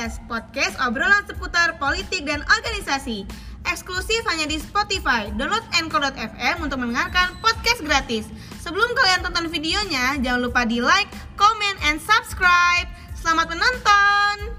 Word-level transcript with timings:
POPS, 0.00 0.16
podcast 0.32 0.74
obrolan 0.80 1.28
seputar 1.28 1.76
politik 1.76 2.24
dan 2.24 2.40
organisasi. 2.48 3.28
Eksklusif 3.68 4.24
hanya 4.32 4.48
di 4.48 4.56
Spotify. 4.56 5.28
Download 5.36 5.60
Anchor.fm 5.76 6.64
untuk 6.64 6.80
mendengarkan 6.80 7.36
podcast 7.44 7.84
gratis. 7.84 8.24
Sebelum 8.64 8.96
kalian 8.96 9.20
tonton 9.20 9.52
videonya, 9.52 10.16
jangan 10.24 10.40
lupa 10.48 10.64
di 10.64 10.80
like, 10.80 11.12
comment, 11.36 11.76
and 11.84 12.00
subscribe. 12.00 12.88
Selamat 13.12 13.52
menonton! 13.52 14.49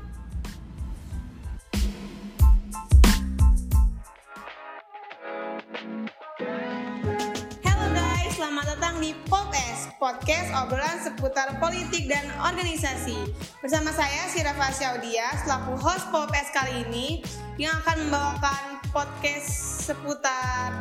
Podcast 10.32 10.64
obrolan 10.64 11.00
seputar 11.04 11.60
politik 11.60 12.08
dan 12.08 12.24
organisasi. 12.40 13.20
Bersama 13.60 13.92
saya 13.92 14.32
Sirafa 14.32 14.72
Syaudia, 14.72 15.28
selaku 15.44 15.76
host 15.76 16.08
POPS 16.08 16.56
kali 16.56 16.88
ini 16.88 17.20
yang 17.60 17.76
akan 17.84 18.08
membawakan 18.08 18.80
podcast 18.96 19.52
seputar 19.92 20.72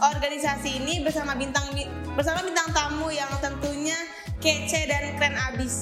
organisasi 0.00 0.80
ini 0.80 1.04
bersama 1.04 1.36
bintang 1.36 1.68
bersama 2.16 2.48
bintang 2.48 2.64
tamu 2.72 3.12
yang 3.12 3.28
tentunya 3.44 3.98
kece 4.40 4.88
dan 4.88 5.20
keren 5.20 5.36
abis. 5.52 5.76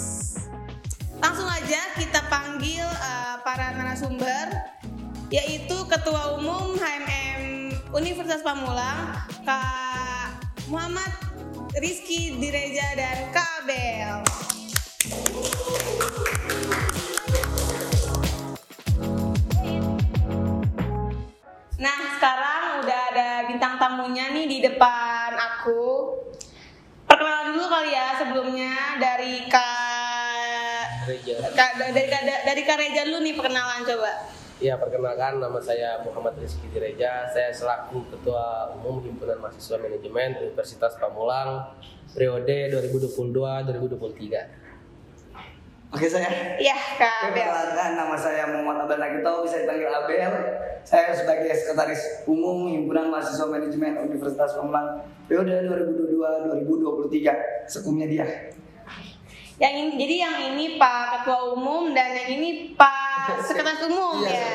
Langsung 1.22 1.46
aja 1.46 1.78
kita 1.94 2.26
panggil 2.26 2.82
uh, 2.82 3.38
para 3.46 3.70
narasumber 3.78 4.50
yaitu 5.30 5.78
Ketua 5.86 6.42
Umum 6.42 6.74
HMM 6.74 7.70
Universitas 7.94 8.42
Pamulang, 8.42 9.14
Kak 9.46 10.11
Muhammad 10.70 11.10
Rizky 11.74 12.38
Direja 12.38 12.86
dan 12.94 13.34
Kak 13.34 13.66
Abel. 13.66 14.22
Nah, 21.82 21.98
sekarang 22.14 22.86
udah 22.86 23.00
ada 23.10 23.28
bintang 23.50 23.74
tamunya 23.82 24.30
nih 24.30 24.46
di 24.46 24.58
depan 24.62 25.34
aku. 25.34 26.14
Perkenalan 27.10 27.58
dulu 27.58 27.64
kali 27.66 27.90
ya 27.90 28.06
sebelumnya 28.22 28.74
dari 29.02 29.50
Kak 29.50 31.10
Reja. 31.10 31.34
Kak 31.58 31.70
dari 31.90 32.06
Kak 32.06 32.22
dari 32.46 32.62
Kak 32.62 32.78
Reja 32.78 33.02
dulu 33.10 33.18
nih 33.26 33.34
perkenalan 33.34 33.82
coba. 33.82 34.41
Ya, 34.60 34.76
perkenalkan 34.76 35.40
nama 35.40 35.56
saya 35.62 36.04
Muhammad 36.04 36.36
Rizky 36.36 36.68
Direja. 36.68 37.24
Saya 37.32 37.48
selaku 37.54 38.04
Ketua 38.12 38.68
Umum 38.76 39.00
Himpunan 39.00 39.40
Mahasiswa 39.40 39.80
Manajemen 39.80 40.36
Universitas 40.44 40.92
Pamulang 41.00 41.72
periode 42.12 42.68
2022-2023. 42.76 44.60
Oke 45.92 46.08
saya. 46.08 46.56
Iya, 46.56 46.72
Kak 46.96 47.32
Oke, 47.32 47.36
Abel. 47.36 47.52
perkenalkan 47.52 47.92
nama 48.00 48.16
saya 48.16 48.48
Muhammad 48.48 48.88
Abel 48.88 48.98
Nagito, 49.00 49.44
bisa 49.44 49.60
dipanggil 49.60 49.92
Abel. 49.92 50.32
Saya 50.82 51.14
sebagai 51.14 51.52
sekretaris 51.52 52.24
umum 52.28 52.68
Himpunan 52.68 53.10
Mahasiswa 53.12 53.46
Manajemen 53.48 53.98
Universitas 54.04 54.56
Pamulang 54.56 55.00
periode 55.28 55.68
2022-2023. 56.60 57.68
Sekumnya 57.68 58.06
dia. 58.08 58.26
Yang 59.62 59.74
ini 59.78 59.90
jadi 59.94 60.14
yang 60.26 60.36
ini 60.52 60.64
Pak 60.74 61.22
Ketua 61.22 61.54
Umum 61.54 61.94
dan 61.94 62.10
yang 62.18 62.34
ini 62.34 62.74
Pak 62.74 63.22
Sekretaris 63.46 63.86
Umum 63.86 64.26
Iya, 64.26 64.34
ya. 64.34 64.50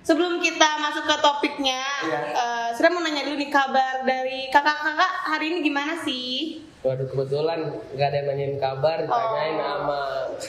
Sebelum 0.00 0.38
kita 0.38 0.78
masuk 0.78 1.02
ke 1.04 1.16
topiknya, 1.18 1.82
Iya. 2.06 2.18
eh, 2.30 2.68
saya 2.72 2.88
mau 2.94 3.02
nanya 3.02 3.26
dulu 3.26 3.36
nih 3.36 3.50
kabar 3.50 4.06
dari 4.06 4.46
kakak-kakak 4.48 5.12
hari 5.26 5.50
ini 5.50 5.58
gimana 5.66 5.98
sih? 5.98 6.62
Waduh, 6.86 7.10
kebetulan 7.10 7.66
nggak 7.90 8.06
ada 8.06 8.16
yang 8.16 8.26
nanyain 8.30 8.56
kabar, 8.56 9.02
ditanyain 9.02 9.58
sama 9.58 10.00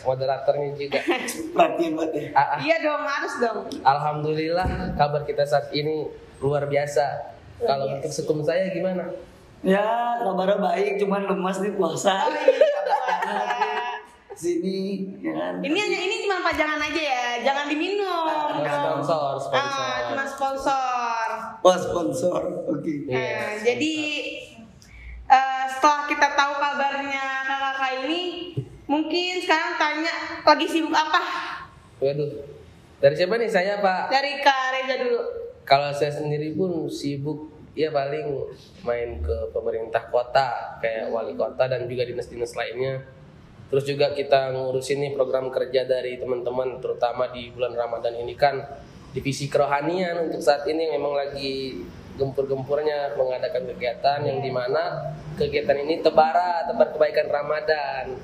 moderatornya 0.05 0.69
juga. 0.77 1.01
Perhatian 1.57 1.91
banget 1.97 2.11
ya. 2.13 2.27
Ah, 2.37 2.41
ah. 2.53 2.59
Iya 2.61 2.75
dong, 2.85 3.01
harus 3.01 3.33
dong. 3.41 3.59
Alhamdulillah 3.81 4.69
kabar 4.93 5.25
kita 5.25 5.41
saat 5.41 5.73
ini 5.73 6.05
luar 6.37 6.69
biasa. 6.69 7.33
Kalau 7.57 7.97
untuk 7.97 8.13
sekum 8.13 8.45
saya 8.45 8.69
gimana? 8.69 9.09
Ya, 9.67 10.15
kabarnya 10.23 10.63
baik, 10.63 10.95
cuman 10.95 11.27
lemas 11.27 11.59
nih 11.59 11.75
puasa. 11.75 12.23
Sini, 14.31 15.11
ya 15.19 15.33
kan. 15.35 15.59
Ini 15.59 15.75
hanya 15.75 15.99
ini 16.07 16.15
cuma 16.23 16.39
pajangan 16.45 16.79
aja 16.79 17.01
ya, 17.01 17.25
jangan 17.43 17.67
diminum. 17.67 18.63
Sponsor, 18.63 19.35
sponsor. 19.41 19.83
Ah, 19.83 19.97
cuma 20.07 20.23
sponsor. 20.23 21.27
Oh, 21.65 21.75
sponsor. 21.75 22.41
Oke. 22.69 23.11
Iya. 23.11 23.17
Nah, 23.17 23.49
jadi 23.59 23.95
eh, 25.27 25.63
setelah 25.73 26.07
kita 26.07 26.27
tahu 26.37 26.53
kabarnya 26.63 27.25
kakak 27.43 27.91
ini, 28.07 28.21
mungkin 28.87 29.43
sekarang 29.43 29.73
tanya 29.75 30.13
lagi 30.47 30.67
sibuk 30.69 30.95
apa? 30.95 31.21
Waduh, 31.97 32.29
dari 33.03 33.15
siapa 33.17 33.35
nih? 33.41 33.49
Saya 33.49 33.81
Pak. 33.83 34.13
Dari 34.13 34.37
Kak 34.45 34.65
Reza 34.79 34.95
dulu. 35.01 35.19
Kalau 35.67 35.91
saya 35.91 36.13
sendiri 36.13 36.53
pun 36.55 36.87
sibuk 36.87 37.56
ya 37.77 37.93
paling 37.93 38.49
main 38.81 39.21
ke 39.21 39.53
pemerintah 39.53 40.09
kota 40.09 40.81
kayak 40.81 41.13
wali 41.13 41.37
kota 41.37 41.69
dan 41.69 41.85
juga 41.85 42.09
dinas-dinas 42.09 42.57
lainnya. 42.57 43.05
Terus 43.69 43.85
juga 43.85 44.15
kita 44.17 44.55
ngurusin 44.55 45.03
nih 45.05 45.11
program 45.13 45.53
kerja 45.53 45.85
dari 45.85 46.17
teman-teman 46.17 46.81
terutama 46.81 47.29
di 47.29 47.53
bulan 47.53 47.77
Ramadan 47.77 48.17
ini 48.17 48.33
kan 48.33 48.57
divisi 49.13 49.45
kerohanian 49.45 50.25
untuk 50.25 50.41
saat 50.41 50.65
ini 50.65 50.89
memang 50.97 51.13
lagi 51.13 51.83
gempur-gempurnya 52.17 53.13
mengadakan 53.13 53.69
kegiatan 53.75 54.25
yang 54.25 54.41
di 54.41 54.49
mana 54.49 55.13
kegiatan 55.37 55.77
ini 55.85 56.01
tebara 56.01 56.65
tebar 56.65 56.89
kebaikan 56.97 57.29
Ramadan 57.29 58.17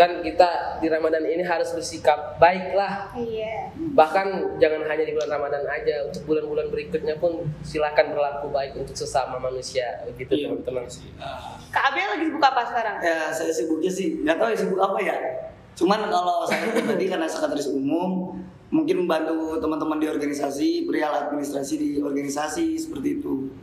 kan 0.00 0.24
kita 0.24 0.80
di 0.80 0.88
Ramadan 0.88 1.20
ini 1.28 1.44
harus 1.44 1.76
bersikap 1.76 2.40
baik 2.40 2.72
lah 2.72 3.12
Iya. 3.12 3.68
bahkan 3.92 4.56
jangan 4.56 4.88
hanya 4.88 5.04
di 5.04 5.12
bulan 5.12 5.36
Ramadan 5.36 5.68
aja 5.68 6.08
untuk 6.08 6.24
bulan-bulan 6.24 6.72
berikutnya 6.72 7.20
pun 7.20 7.44
silakan 7.60 8.16
berlaku 8.16 8.48
baik 8.48 8.80
untuk 8.80 8.96
sesama 8.96 9.36
manusia 9.36 10.00
begitu 10.08 10.40
Iya, 10.40 10.56
teman-teman 10.56 10.88
Kak 11.68 11.84
Abel 11.92 12.06
lagi 12.16 12.24
sibuk 12.32 12.42
apa 12.42 12.62
sekarang? 12.64 12.96
Ya, 13.04 13.28
saya 13.30 13.52
sibuknya 13.52 13.92
sih, 13.92 14.24
nggak 14.24 14.36
tahu 14.40 14.48
ya 14.50 14.56
sibuk 14.58 14.80
apa 14.80 14.98
ya. 15.04 15.16
Cuman 15.78 16.00
kalau 16.10 16.42
saya 16.48 16.66
pribadi 16.74 17.06
karena 17.06 17.30
sekretaris 17.30 17.70
umum, 17.70 18.40
mungkin 18.74 19.06
membantu 19.06 19.62
teman-teman 19.62 20.02
di 20.02 20.10
organisasi, 20.10 20.88
perihal 20.88 21.30
administrasi 21.30 21.74
di 21.78 21.88
organisasi 22.02 22.74
seperti 22.74 23.22
itu. 23.22 23.54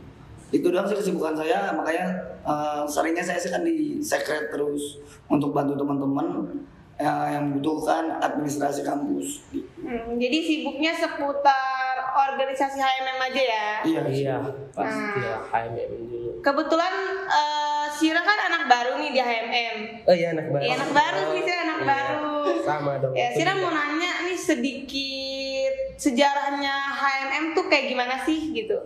Itu 0.50 0.68
doang 0.68 0.84
sih 0.84 0.96
kesibukan 0.96 1.34
saya, 1.34 1.70
makanya 1.70 2.06
eh, 2.40 2.82
seringnya 2.84 3.20
saya 3.20 3.36
sih 3.36 3.48
kan 3.48 3.60
di 3.60 3.76
sekret 3.98 4.48
terus 4.48 4.96
untuk 5.26 5.50
bantu 5.50 5.74
teman-teman 5.74 6.48
eh, 6.94 7.04
yang 7.30 7.44
membutuhkan 7.46 8.16
administrasi 8.18 8.80
kampus. 8.80 9.44
Hmm, 9.78 10.16
jadi 10.16 10.38
sibuknya 10.38 10.92
seputar 10.92 11.94
organisasi 12.10 12.76
HMM 12.76 13.18
aja 13.22 13.42
ya. 13.42 13.66
Iya, 13.82 14.00
iya 14.06 14.36
pasti 14.70 15.20
Nah. 15.20 15.44
HMM 15.46 15.90
dulu 16.02 16.30
Kebetulan 16.40 16.94
eh, 17.24 17.86
Sira 17.90 18.20
kan 18.20 18.38
anak 18.44 18.62
baru 18.66 18.92
nih 18.96 19.10
di 19.10 19.20
HMM. 19.20 19.76
oh 20.02 20.14
iya 20.14 20.28
anak 20.30 20.46
baru 20.48 20.62
Iya 20.62 20.74
anak 20.76 20.90
baru 20.92 21.20
sih 21.28 21.42
Sira 21.42 21.60
anak 21.62 21.78
Iya, 21.78 21.86
baru. 21.86 22.34
sama 22.62 22.92
dong 22.98 23.12
Ya, 23.12 23.28
Sira 23.30 23.52
mau 23.54 23.70
nanya 23.70 24.12
nih 24.24 24.38
sedikit 24.38 25.74
sejarahnya 25.96 26.74
HMM 26.94 27.44
tuh 27.52 27.64
kayak 27.66 27.86
gimana 27.88 28.16
sih 28.20 28.38
gitu? 28.52 28.76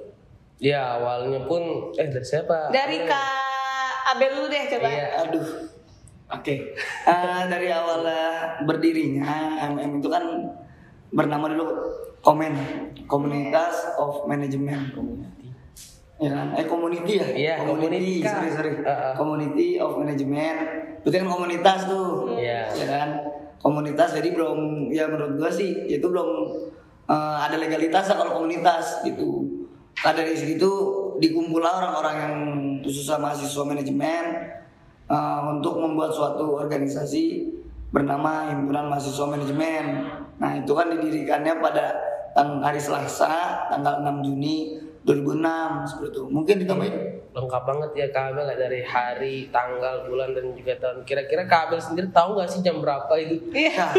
Ya 0.63 0.95
awalnya 0.95 1.43
pun 1.51 1.91
eh 1.99 2.07
dari 2.07 2.23
siapa 2.23 2.71
Dari 2.71 3.03
Kak 3.03 3.53
Abel 4.15 4.31
dulu 4.35 4.47
deh 4.51 4.63
coba. 4.71 4.89
Iya. 4.89 5.07
Aduh. 5.27 5.47
Oke. 6.33 6.55
Eh, 7.05 7.43
dari 7.49 7.69
awal 7.69 8.03
eh, 8.09 8.37
berdirinya 8.65 9.59
MM 9.73 10.01
itu 10.01 10.09
kan 10.09 10.25
bernama 11.13 11.53
dulu 11.53 11.67
Komen 12.23 12.55
Komunitas 13.11 13.99
of 13.99 14.31
Management 14.31 14.95
Ya 16.23 16.31
kan? 16.31 16.55
Eh 16.55 16.71
community 16.71 17.19
ya? 17.19 17.27
Iya, 17.35 17.55
community, 17.67 18.23
Kak. 18.23 18.47
Sorry, 18.47 18.51
sorry. 18.55 18.73
Uh-uh. 18.79 19.13
Community 19.19 19.83
of 19.83 19.99
Management. 19.99 20.59
Berarti 21.03 21.17
kan 21.19 21.27
komunitas 21.27 21.79
tuh. 21.91 22.39
Iya. 22.39 22.71
Ya 22.71 22.87
kan? 22.87 23.09
Komunitas 23.59 24.15
jadi 24.15 24.31
belum 24.31 24.91
ya 24.95 25.11
menurut 25.11 25.39
gua 25.39 25.51
sih 25.51 25.91
itu 25.91 26.07
belum 26.07 26.29
eh, 27.11 27.39
ada 27.43 27.59
legalitas 27.59 28.07
kalau 28.07 28.39
komunitas 28.39 29.03
gitu. 29.03 29.62
Nah 30.03 30.13
dari 30.13 30.35
situ 30.35 30.71
dikumpullah 31.23 31.73
orang-orang 31.79 32.17
yang 32.19 32.37
khususnya 32.83 33.23
mahasiswa 33.23 33.63
manajemen 33.63 34.25
eh, 35.07 35.41
untuk 35.47 35.79
membuat 35.79 36.11
suatu 36.11 36.59
organisasi 36.59 37.55
bernama 37.93 38.49
Himpunan 38.51 38.89
Mahasiswa 38.89 39.27
Manajemen. 39.29 39.85
Nah 40.41 40.51
itu 40.59 40.73
kan 40.73 40.89
didirikannya 40.91 41.61
pada 41.61 41.93
hari 42.35 42.81
Selasa 42.81 43.69
tanggal 43.69 44.01
6 44.01 44.27
Juni 44.27 44.81
2006 45.05 45.93
seperti 45.93 46.11
itu. 46.17 46.23
Mungkin 46.33 46.55
ditambahin 46.65 46.97
lengkap 47.33 47.63
banget 47.69 47.91
ya 47.93 48.09
Kabel 48.09 48.45
ya 48.49 48.57
dari 48.57 48.81
hari, 48.81 49.37
tanggal, 49.53 50.09
bulan 50.09 50.33
dan 50.33 50.57
juga 50.57 50.73
tahun. 50.81 51.05
Kira-kira 51.05 51.45
Kabel 51.45 51.79
sendiri 51.79 52.09
tahu 52.09 52.41
nggak 52.41 52.49
sih 52.49 52.65
jam 52.65 52.81
berapa 52.81 53.13
itu? 53.21 53.53
Iya. 53.53 53.93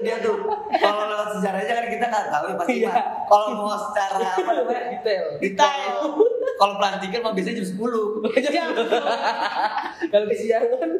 Dia 0.00 0.16
tuh. 0.18 0.36
Kalau 0.70 1.02
lewat 1.06 1.28
sejarahnya 1.34 1.72
kan 1.74 1.86
kita 1.88 2.04
nggak 2.06 2.26
tahu 2.28 2.44
ya 2.44 2.54
pasti. 2.56 2.74
Iya. 2.78 2.92
Kalau 3.24 3.46
mau 3.54 3.74
secara 3.74 4.16
apa 4.36 4.50
namanya? 4.52 4.82
Detail. 4.92 5.24
Detail. 5.38 5.94
kalau 6.58 6.74
pelantikan 6.74 7.22
mah 7.22 7.32
biasanya 7.32 7.62
jam 7.62 7.68
10 7.70 7.78
Jam 8.42 8.66
Kalau 10.10 10.26
kesiangan. 10.26 10.90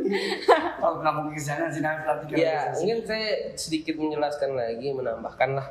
kalau 0.79 0.95
nggak 0.99 1.13
mau 1.13 1.27
ke 1.29 1.41
sana 1.41 1.67
sih 1.67 1.83
namanya 1.83 2.03
pelantikan 2.05 2.37
Ya, 2.39 2.59
mungkin 2.71 2.99
saya 3.03 3.29
sedikit 3.55 3.99
menjelaskan 3.99 4.55
lagi, 4.55 4.95
menambahkan 4.95 5.59
lah. 5.59 5.67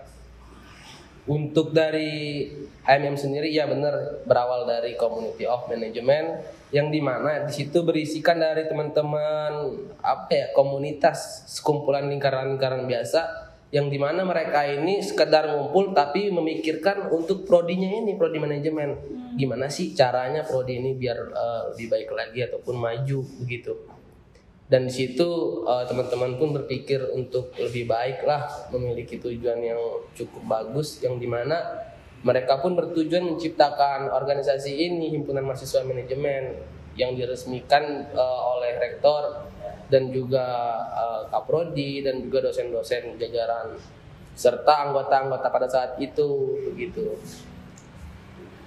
Untuk 1.28 1.76
dari 1.76 2.48
HMM 2.88 3.20
sendiri 3.20 3.52
ya 3.52 3.68
benar 3.68 4.24
berawal 4.24 4.64
dari 4.64 4.96
Community 4.96 5.44
of 5.44 5.68
Management 5.68 6.40
yang 6.72 6.88
di 6.88 7.04
mana 7.04 7.44
di 7.44 7.52
situ 7.52 7.84
berisikan 7.84 8.40
dari 8.40 8.64
teman-teman 8.64 9.76
apa 10.00 10.32
ya 10.32 10.48
komunitas 10.56 11.44
sekumpulan 11.52 12.08
lingkaran-lingkaran 12.08 12.88
biasa 12.88 13.52
yang 13.76 13.92
di 13.92 14.00
mana 14.00 14.24
mereka 14.24 14.64
ini 14.64 15.04
sekedar 15.04 15.52
ngumpul 15.52 15.92
tapi 15.92 16.32
memikirkan 16.32 17.12
untuk 17.12 17.44
prodinya 17.44 17.92
ini 18.00 18.16
prodi 18.16 18.40
manajemen. 18.40 18.96
Gimana 19.36 19.68
sih 19.68 19.92
caranya 19.92 20.48
prodi 20.48 20.80
ini 20.80 20.96
biar 20.96 21.20
eh, 21.20 21.62
lebih 21.76 21.92
baik 21.92 22.10
lagi 22.16 22.40
ataupun 22.48 22.80
maju 22.80 23.20
begitu 23.44 23.97
dan 24.68 24.84
di 24.88 24.94
situ 24.94 25.28
eh, 25.64 25.84
teman-teman 25.88 26.36
pun 26.36 26.52
berpikir 26.52 27.00
untuk 27.16 27.56
lebih 27.56 27.88
baik 27.88 28.28
lah 28.28 28.48
memiliki 28.76 29.16
tujuan 29.20 29.64
yang 29.64 29.80
cukup 30.12 30.44
bagus 30.44 31.00
yang 31.00 31.16
di 31.16 31.28
mana 31.28 31.88
mereka 32.28 32.60
pun 32.60 32.76
bertujuan 32.76 33.24
menciptakan 33.24 34.12
organisasi 34.12 34.74
ini 34.76 35.16
himpunan 35.16 35.48
mahasiswa 35.48 35.88
manajemen 35.88 36.60
yang 37.00 37.16
diresmikan 37.16 38.12
eh, 38.12 38.42
oleh 38.58 38.76
rektor 38.76 39.48
dan 39.88 40.12
juga 40.12 40.46
eh, 40.92 41.22
kaprodi 41.32 42.04
dan 42.04 42.20
juga 42.20 42.52
dosen-dosen 42.52 43.16
jajaran 43.16 43.72
serta 44.38 44.92
anggota-anggota 44.92 45.48
pada 45.50 45.68
saat 45.72 45.92
itu 45.98 46.60
begitu 46.70 47.16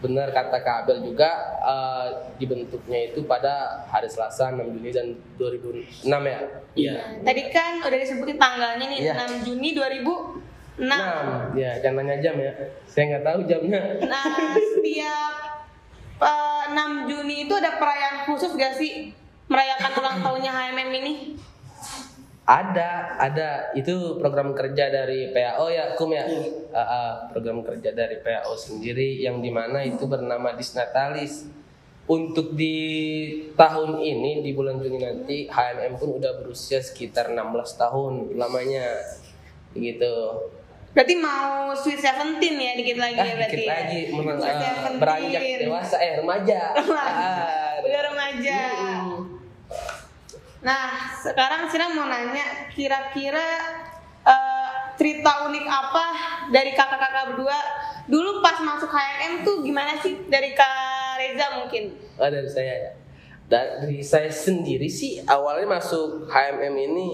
benar 0.01 0.29
kata 0.31 0.59
Kak 0.59 0.77
Abel 0.83 1.05
juga 1.05 1.29
eh, 1.61 2.07
dibentuknya 2.37 3.13
itu 3.13 3.21
pada 3.23 3.53
hari 3.85 4.09
Selasa 4.09 4.49
6 4.49 4.65
Juni 4.73 4.89
dan 4.89 5.13
2006 5.37 6.09
ya 6.09 6.41
iya 6.73 6.95
Tadi 7.21 7.43
kan 7.49 7.81
udah 7.81 7.99
disebutin 7.99 8.37
tanggalnya 8.37 8.87
nih 8.87 8.99
Iya. 9.03 9.15
6 9.29 9.45
Juni 9.45 9.69
2006. 9.73 10.81
6 10.81 11.53
ya 11.55 11.71
jangan 11.79 12.01
nanya 12.01 12.17
jam 12.19 12.35
ya 12.35 12.53
saya 12.85 13.05
nggak 13.11 13.25
tahu 13.27 13.41
jamnya 13.45 13.81
Nah, 14.03 14.25
setiap 14.57 15.35
eh, 16.19 16.63
6 16.73 16.81
Juni 17.05 17.45
itu 17.45 17.53
ada 17.53 17.77
perayaan 17.77 18.25
khusus 18.25 18.53
gak 18.55 18.75
sih? 18.75 19.13
Merayakan 19.47 19.93
ulang 19.95 20.19
tahunnya 20.21 20.49
HMM 20.49 20.91
ini? 20.97 21.13
Ada 22.51 23.15
ada. 23.15 23.71
Itu 23.73 24.19
program 24.19 24.51
kerja 24.51 24.91
dari 24.91 25.31
PAO 25.31 25.71
ya 25.71 25.95
kum 25.95 26.11
ya? 26.11 26.27
Ah, 26.75 26.83
ah, 26.83 27.11
program 27.31 27.63
kerja 27.63 27.95
dari 27.95 28.19
PAO 28.19 28.59
sendiri 28.59 29.23
yang 29.23 29.39
di 29.39 29.55
mana 29.55 29.87
itu 29.87 30.03
bernama 30.05 30.51
Disnatalis. 30.53 31.47
Untuk 32.11 32.59
di 32.59 32.75
tahun 33.55 34.03
ini 34.03 34.43
di 34.43 34.51
bulan 34.51 34.83
Juni 34.83 34.99
nanti 34.99 35.47
HMM 35.47 35.95
pun 35.95 36.19
udah 36.19 36.43
berusia 36.43 36.83
sekitar 36.83 37.31
16 37.31 37.39
tahun 37.79 38.35
lamanya. 38.35 38.99
Gitu 39.71 40.11
Berarti 40.91 41.15
mau 41.23 41.71
Sweet 41.71 42.03
Seventeen 42.03 42.59
ya 42.59 42.73
dikit 42.75 42.99
lagi 42.99 43.15
ah 43.15 43.23
ya 43.23 43.35
berarti 43.39 43.55
dikit 43.55 43.63
ya? 43.63 43.75
lagi. 43.79 44.01
Men- 44.11 44.43
Sweet 44.43 44.51
eh, 44.51 44.59
Seventeen. 44.59 44.99
beranjak 44.99 45.43
dewasa. 45.63 45.97
Eh 46.03 46.13
remaja. 46.19 46.61
Ah, 46.91 47.79
Udah 47.81 48.03
remaja. 48.11 48.59
Mm-mm. 48.61 48.90
Nah, 50.61 51.09
sekarang 51.17 51.65
Sina 51.73 51.89
mau 51.97 52.05
nanya, 52.05 52.69
kira-kira 52.69 53.47
eh, 54.25 54.69
cerita 55.01 55.49
unik 55.49 55.67
apa 55.67 56.07
dari 56.53 56.77
kakak-kakak 56.77 57.33
berdua 57.33 57.57
dulu 58.05 58.45
pas 58.45 58.61
masuk 58.61 58.93
HMM 58.93 59.47
tuh 59.47 59.65
gimana 59.65 59.97
sih 59.97 60.29
dari 60.29 60.53
Kak 60.53 61.17
Reza 61.17 61.47
mungkin? 61.57 61.97
Oh, 62.21 62.29
dari 62.29 62.51
saya 62.51 62.75
ya. 62.77 62.93
Dari 63.51 64.05
saya 64.05 64.29
sendiri 64.31 64.87
sih 64.87 65.25
awalnya 65.25 65.81
masuk 65.81 66.29
HMM 66.29 66.75
ini 66.77 67.09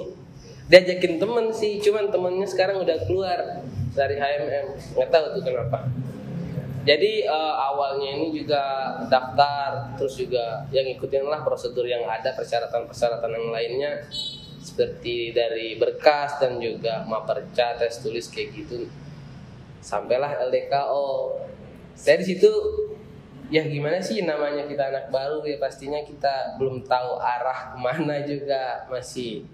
diajakin 0.67 1.23
temen 1.23 1.55
sih, 1.55 1.79
cuman 1.79 2.11
temennya 2.11 2.47
sekarang 2.51 2.83
udah 2.83 2.99
keluar 3.07 3.63
dari 3.95 4.19
HMM, 4.19 4.67
nggak 4.99 5.11
tahu 5.15 5.25
tuh 5.39 5.43
kenapa. 5.47 5.87
Jadi 6.87 7.27
eh, 7.27 7.55
awalnya 7.59 8.15
ini 8.15 8.31
juga 8.31 8.95
daftar, 9.11 9.99
terus 9.99 10.15
juga 10.15 10.63
yang 10.71 10.87
ngikutin 10.87 11.27
lah 11.27 11.43
prosedur 11.43 11.83
yang 11.83 12.07
ada, 12.07 12.31
persyaratan-persyaratan 12.39 13.31
yang 13.35 13.49
lainnya 13.51 13.91
seperti 14.63 15.35
dari 15.35 15.75
berkas 15.79 16.39
dan 16.39 16.63
juga 16.63 17.03
maperca, 17.07 17.75
tes 17.75 17.99
tulis 18.03 18.31
kayak 18.31 18.49
gitu. 18.55 18.87
Sampailah 19.83 20.39
LDKO. 20.47 21.39
Saya 21.95 22.23
di 22.23 22.27
situ 22.27 22.51
ya 23.47 23.63
gimana 23.63 24.03
sih 24.03 24.27
namanya 24.27 24.67
kita 24.67 24.91
anak 24.91 25.07
baru 25.15 25.47
ya 25.47 25.59
pastinya 25.63 26.03
kita 26.03 26.59
belum 26.59 26.83
tahu 26.83 27.23
arah 27.23 27.75
ke 27.75 27.79
mana 27.79 28.27
juga 28.27 28.83
masih 28.91 29.47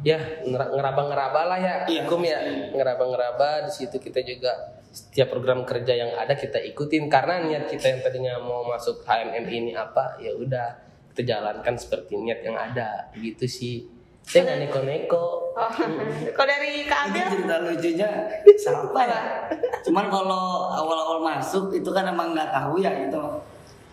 ya 0.00 0.16
ngera- 0.48 0.72
ngeraba-ngeraba 0.72 1.40
lah 1.44 1.58
ya 1.60 1.74
Iya, 1.84 2.08
hukum 2.08 2.24
ya 2.24 2.40
ngeraba-ngeraba 2.72 3.68
di 3.68 3.72
situ 3.74 4.00
kita 4.00 4.24
juga 4.24 4.77
setiap 4.90 5.30
program 5.30 5.62
kerja 5.62 5.94
yang 5.94 6.10
ada 6.12 6.32
kita 6.32 6.58
ikutin. 6.66 7.06
Karena 7.06 7.40
niat 7.40 7.66
kita 7.66 7.86
yang 7.88 8.00
tadinya 8.00 8.32
mau 8.38 8.64
masuk 8.64 9.02
HMM 9.02 9.44
ini 9.44 9.72
apa 9.72 10.16
ya 10.18 10.32
udah 10.32 10.66
kita 11.10 11.22
jalankan 11.28 11.74
seperti 11.74 12.16
niat 12.16 12.40
yang 12.40 12.54
ada. 12.54 13.08
Gitu 13.12 13.44
sih. 13.44 13.76
Saya 14.22 14.44
nggak 14.44 14.58
neko-neko. 14.66 15.24
Oh, 15.56 15.72
kalau 16.36 16.46
dari 16.46 16.84
Kak 16.84 17.08
itu 17.08 17.16
Abel? 17.16 17.26
cerita 17.32 17.54
lucunya 17.58 18.08
siapa 18.54 19.00
ya? 19.02 19.20
Cuman 19.80 20.06
kalau 20.06 20.68
awal-awal 20.68 21.18
masuk 21.18 21.72
itu 21.72 21.88
kan 21.88 22.04
emang 22.04 22.36
nggak 22.36 22.52
tahu 22.52 22.76
ya 22.76 22.92
gitu. 22.92 23.24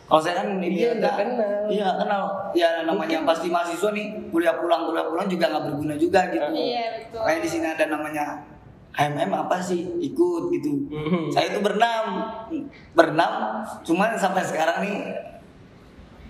Kalau 0.06 0.22
saya 0.22 0.38
kan 0.38 0.62
ini 0.62 0.76
Iya, 0.78 0.92
ya, 0.92 0.92
nggak 1.02 1.16
kenal. 1.18 1.52
iya 1.66 1.88
kenal. 1.98 2.24
Ya 2.54 2.70
namanya 2.84 3.26
pasti 3.26 3.48
mahasiswa 3.48 3.90
nih 3.90 4.30
kuliah 4.30 4.54
pulang 4.54 4.86
kuliah 4.86 5.08
pulang 5.08 5.26
juga 5.26 5.50
nggak 5.50 5.64
berguna 5.66 5.96
juga 5.96 6.20
gitu. 6.30 6.46
Iya, 6.52 6.84
betul. 7.10 7.22
kayak 7.26 7.40
di 7.42 7.50
sini 7.50 7.66
ada 7.66 7.86
namanya 7.88 8.26
HMM 8.96 9.28
apa 9.30 9.60
sih 9.60 9.84
ikut 10.00 10.44
gitu 10.50 10.72
Mhm. 10.88 11.28
saya 11.30 11.50
itu 11.50 11.60
berenam 11.60 12.06
berenam 12.92 13.34
cuman 13.82 14.16
sampai 14.16 14.42
sekarang 14.42 14.80
nih 14.80 14.98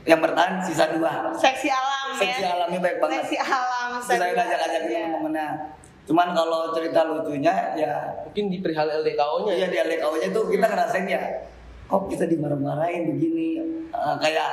yang 0.03 0.17
bertahan 0.19 0.59
sisa 0.59 0.89
dua 0.91 1.33
Seksi 1.33 1.65
alam 1.67 2.13
seksi 2.13 2.41
ya. 2.41 2.53
alamnya 2.55 2.79
baik 2.79 2.97
banget 2.99 3.21
Seksi 3.23 3.37
alam. 3.39 3.87
Terus 3.97 4.05
saya 4.11 4.31
udah 4.31 4.45
ajak-ajak 4.45 4.81
Iya. 4.83 4.99
temen-temennya 5.03 5.47
cuman 6.05 6.27
kalau 6.31 6.69
cerita 6.69 7.01
lucunya 7.03 7.53
ya 7.73 7.93
mungkin 8.23 8.45
di 8.47 8.61
perihal 8.61 8.85
LDKO-nya 8.95 9.53
Iya 9.55 9.67
di 9.67 9.77
LDKO-nya 9.79 10.29
tuh 10.29 10.45
kita 10.45 10.61
ngerasain 10.63 11.05
ya, 11.07 11.17
kok 11.85 12.05
kita 12.05 12.25
dimarah-marahin 12.25 13.09
begini, 13.09 13.57
Eh, 13.89 14.15
kayak 14.19 14.49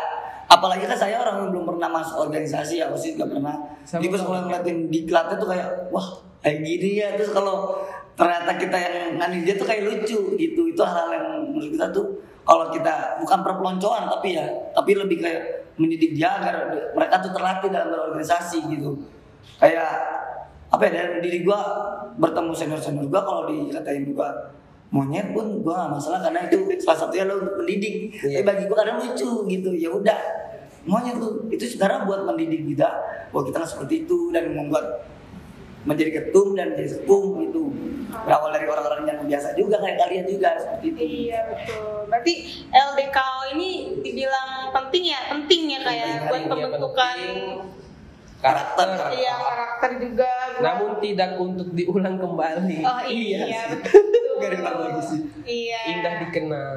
apalagi 0.47 0.87
kan 0.87 0.97
saya 0.97 1.19
orang 1.19 1.37
yang 1.39 1.49
belum 1.51 1.65
pernah 1.67 1.89
masuk 1.91 2.25
organisasi 2.25 2.79
ya, 2.79 2.89
osis 2.89 3.17
nggak 3.17 3.27
pernah. 3.31 3.53
Sama 3.83 3.99
Jadi 3.99 4.07
pas 4.09 4.23
ngeliatin 4.23 4.79
diklatnya 4.87 5.37
tuh 5.37 5.49
kayak, 5.51 5.69
wah 5.89 6.09
kayak 6.39 6.59
gini 6.63 6.91
ya. 6.97 7.09
Terus 7.13 7.33
kalau 7.33 7.85
ternyata 8.13 8.51
kita 8.61 8.77
yang 8.77 8.97
nganin 9.19 9.41
dia 9.47 9.55
tuh 9.57 9.67
kayak 9.67 9.83
lucu 9.89 10.37
gitu, 10.37 10.63
itu 10.69 10.83
hal 10.85 11.09
yang 11.13 11.27
menurut 11.49 11.73
kita 11.73 11.89
tuh 11.91 12.21
kalau 12.43 12.69
kita 12.75 13.23
bukan 13.23 13.39
perpeloncoan 13.41 14.11
tapi 14.11 14.35
ya, 14.37 14.47
tapi 14.75 14.99
lebih 14.99 15.23
kayak 15.23 15.73
mendidik 15.79 16.13
dia 16.13 16.37
agar 16.37 16.69
mereka 16.93 17.23
tuh 17.23 17.33
terlatih 17.33 17.73
dalam 17.73 17.89
berorganisasi 17.95 18.69
gitu. 18.69 18.99
Kayak 19.59 19.91
apa 20.73 20.83
ya 20.89 20.91
dari 20.93 21.21
diri 21.21 21.39
gua 21.45 21.61
bertemu 22.17 22.53
senior 22.57 22.81
senior 22.81 23.05
gua 23.13 23.21
kalau 23.21 23.43
dikatain 23.45 24.09
gua 24.17 24.33
monyet 24.89 25.33
pun 25.37 25.61
gua 25.61 25.85
gak 25.85 26.01
masalah 26.01 26.21
karena 26.25 26.49
itu 26.49 26.65
salah 26.81 26.99
satunya 27.05 27.29
lo 27.29 27.45
untuk 27.45 27.61
mendidik 27.61 28.17
Iya. 28.25 28.41
tapi 28.41 28.45
bagi 28.45 28.65
gua 28.73 28.77
kadang 28.81 28.97
lucu 29.05 29.31
gitu 29.53 29.71
ya 29.77 29.93
udah 29.93 30.19
monyet 30.89 31.21
tuh 31.21 31.45
itu 31.53 31.65
sebenarnya 31.77 32.09
buat 32.09 32.21
mendidik 32.25 32.73
kita 32.73 32.89
bahwa 33.29 33.43
kita 33.45 33.57
nggak 33.61 33.73
seperti 33.73 33.95
itu 34.09 34.19
dan 34.33 34.45
membuat 34.57 35.05
menjadi 35.85 36.11
ketum 36.25 36.57
dan 36.57 36.73
menjadi 36.73 36.91
sepuh 37.01 37.25
itu 37.45 37.62
berawal 38.23 38.51
dari 38.51 38.65
orang-orang 38.65 39.03
yang 39.05 39.21
biasa 39.21 39.49
juga 39.53 39.77
kayak 39.77 39.97
kalian 39.99 40.25
juga 40.27 40.49
seperti 40.55 40.87
itu 40.89 40.99
Iya 41.29 41.41
betul. 41.47 42.07
Berarti 42.07 42.33
LDKO 42.69 43.39
ini 43.53 43.71
dibilang 43.99 44.51
penting 44.71 45.03
ya, 45.09 45.21
penting 45.29 45.61
ya 45.69 45.79
kayak 45.81 46.07
Penting, 46.07 46.29
buat 46.29 46.41
iya, 46.41 46.49
pembentukan 46.49 47.17
penting. 47.17 47.39
karakter 48.39 48.89
iya 49.13 49.33
karakter 49.37 49.91
juga. 49.99 50.31
namun 50.59 50.99
tidak 50.99 51.31
untuk 51.37 51.69
diulang 51.71 52.17
kembali 52.17 52.83
Oh 52.83 53.01
iya, 53.05 53.41
Iya 53.45 53.61
sih. 53.65 53.79
betul. 53.81 54.99
Sih. 55.01 55.21
Iya. 55.45 55.81
indah 55.93 56.15
dikenal 56.21 56.71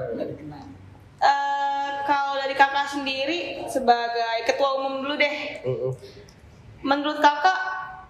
Eh, 1.17 1.89
kalau 2.03 2.37
dari 2.37 2.53
kakak 2.53 2.85
sendiri 2.85 3.39
sebagai 3.65 4.45
ketua 4.45 4.77
umum 4.77 5.01
dulu 5.01 5.15
deh, 5.15 5.57
Mm-mm. 5.63 5.89
menurut 6.81 7.17
kakak 7.17 7.57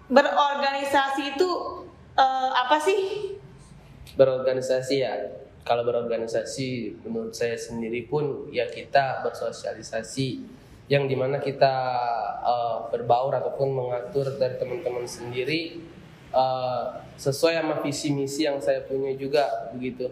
berorganisasi 0.06 1.32
itu 1.32 1.48
eh, 2.16 2.50
apa 2.52 2.76
sih? 2.80 3.00
berorganisasi 4.16 4.94
ya. 5.04 5.14
Kalau 5.66 5.82
berorganisasi 5.84 7.02
menurut 7.04 7.34
saya 7.36 7.54
sendiri 7.54 8.08
pun 8.08 8.48
ya 8.50 8.66
kita 8.66 9.22
bersosialisasi. 9.22 10.56
Yang 10.86 11.04
di 11.10 11.16
mana 11.18 11.42
kita 11.42 11.74
eh, 12.42 12.78
berbaur 12.90 13.36
ataupun 13.36 13.68
mengatur 13.70 14.34
dari 14.40 14.56
teman-teman 14.56 15.04
sendiri 15.04 15.82
eh, 16.32 16.84
sesuai 17.16 17.60
sama 17.60 17.76
visi 17.84 18.10
misi 18.10 18.48
yang 18.48 18.58
saya 18.58 18.82
punya 18.88 19.12
juga 19.14 19.70
begitu. 19.76 20.08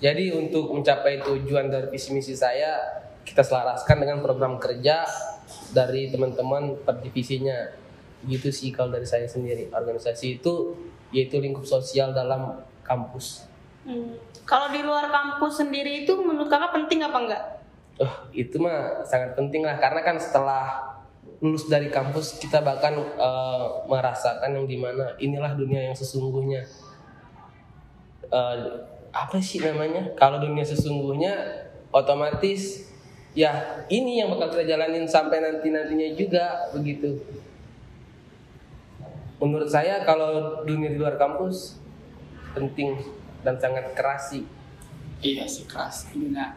Jadi 0.00 0.32
untuk 0.32 0.72
mencapai 0.72 1.20
tujuan 1.20 1.68
dari 1.68 1.92
visi 1.92 2.10
misi 2.16 2.32
saya 2.32 2.80
kita 3.20 3.44
selaraskan 3.44 4.00
dengan 4.00 4.24
program 4.24 4.56
kerja 4.56 5.04
dari 5.70 6.10
teman-teman 6.10 6.76
per 6.82 6.98
divisinya. 6.98 7.78
Gitu 8.20 8.52
sih 8.52 8.74
kalau 8.74 8.90
dari 8.92 9.06
saya 9.06 9.24
sendiri. 9.30 9.70
Organisasi 9.70 10.42
itu 10.42 10.76
yaitu 11.10 11.38
lingkup 11.38 11.66
sosial 11.66 12.14
dalam 12.14 12.60
kampus 12.82 13.46
Hmm. 13.80 14.12
Kalau 14.44 14.68
di 14.68 14.84
luar 14.84 15.08
kampus 15.08 15.64
sendiri 15.64 16.04
itu 16.04 16.12
menurut 16.20 16.52
kakak 16.52 16.76
penting 16.76 17.00
apa 17.00 17.16
enggak? 17.16 17.42
Oh, 17.96 18.28
itu 18.28 18.60
mah 18.60 19.00
sangat 19.08 19.32
penting 19.32 19.64
lah 19.64 19.80
karena 19.80 20.04
kan 20.04 20.20
setelah 20.20 20.84
lulus 21.40 21.64
dari 21.64 21.88
kampus 21.88 22.36
kita 22.36 22.60
bahkan 22.60 22.92
eh, 23.00 23.66
merasakan 23.88 24.52
yang 24.52 24.68
di 24.68 24.76
mana 24.76 25.16
inilah 25.16 25.56
dunia 25.56 25.88
yang 25.88 25.96
sesungguhnya 25.96 26.60
Eh, 28.30 28.58
apa 29.10 29.42
sih 29.42 29.58
namanya 29.58 30.14
kalau 30.14 30.38
dunia 30.38 30.62
sesungguhnya 30.62 31.34
otomatis 31.90 32.86
ya 33.34 33.82
ini 33.90 34.22
yang 34.22 34.30
bakal 34.30 34.54
kita 34.54 34.70
jalanin 34.70 35.02
sampai 35.02 35.42
nanti 35.42 35.74
nantinya 35.74 36.14
juga 36.14 36.70
begitu 36.70 37.18
menurut 39.40 39.66
saya 39.66 40.04
kalau 40.04 40.60
dunia 40.62 40.92
di 40.92 40.98
luar 41.00 41.16
kampus 41.16 41.80
penting 42.52 43.00
dan 43.40 43.56
sangat 43.56 43.92
keras 43.92 44.30
sih 44.30 44.44
Iya 45.20 45.44
sih 45.44 45.68
keras. 45.68 46.08
Dunia 46.08 46.48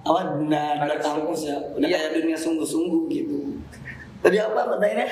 apa 0.00 0.20
dunia 0.32 0.76
dunia 0.76 0.84
Agak 0.84 1.00
kampus 1.00 1.40
ya. 1.44 1.56
Udah 1.72 1.88
Iya. 1.88 1.96
kayak 1.96 2.12
dunia 2.14 2.36
sungguh-sungguh 2.36 3.02
gitu. 3.08 3.56
Tadi 4.20 4.36
apa 4.36 4.68
pertanyaannya? 4.68 5.08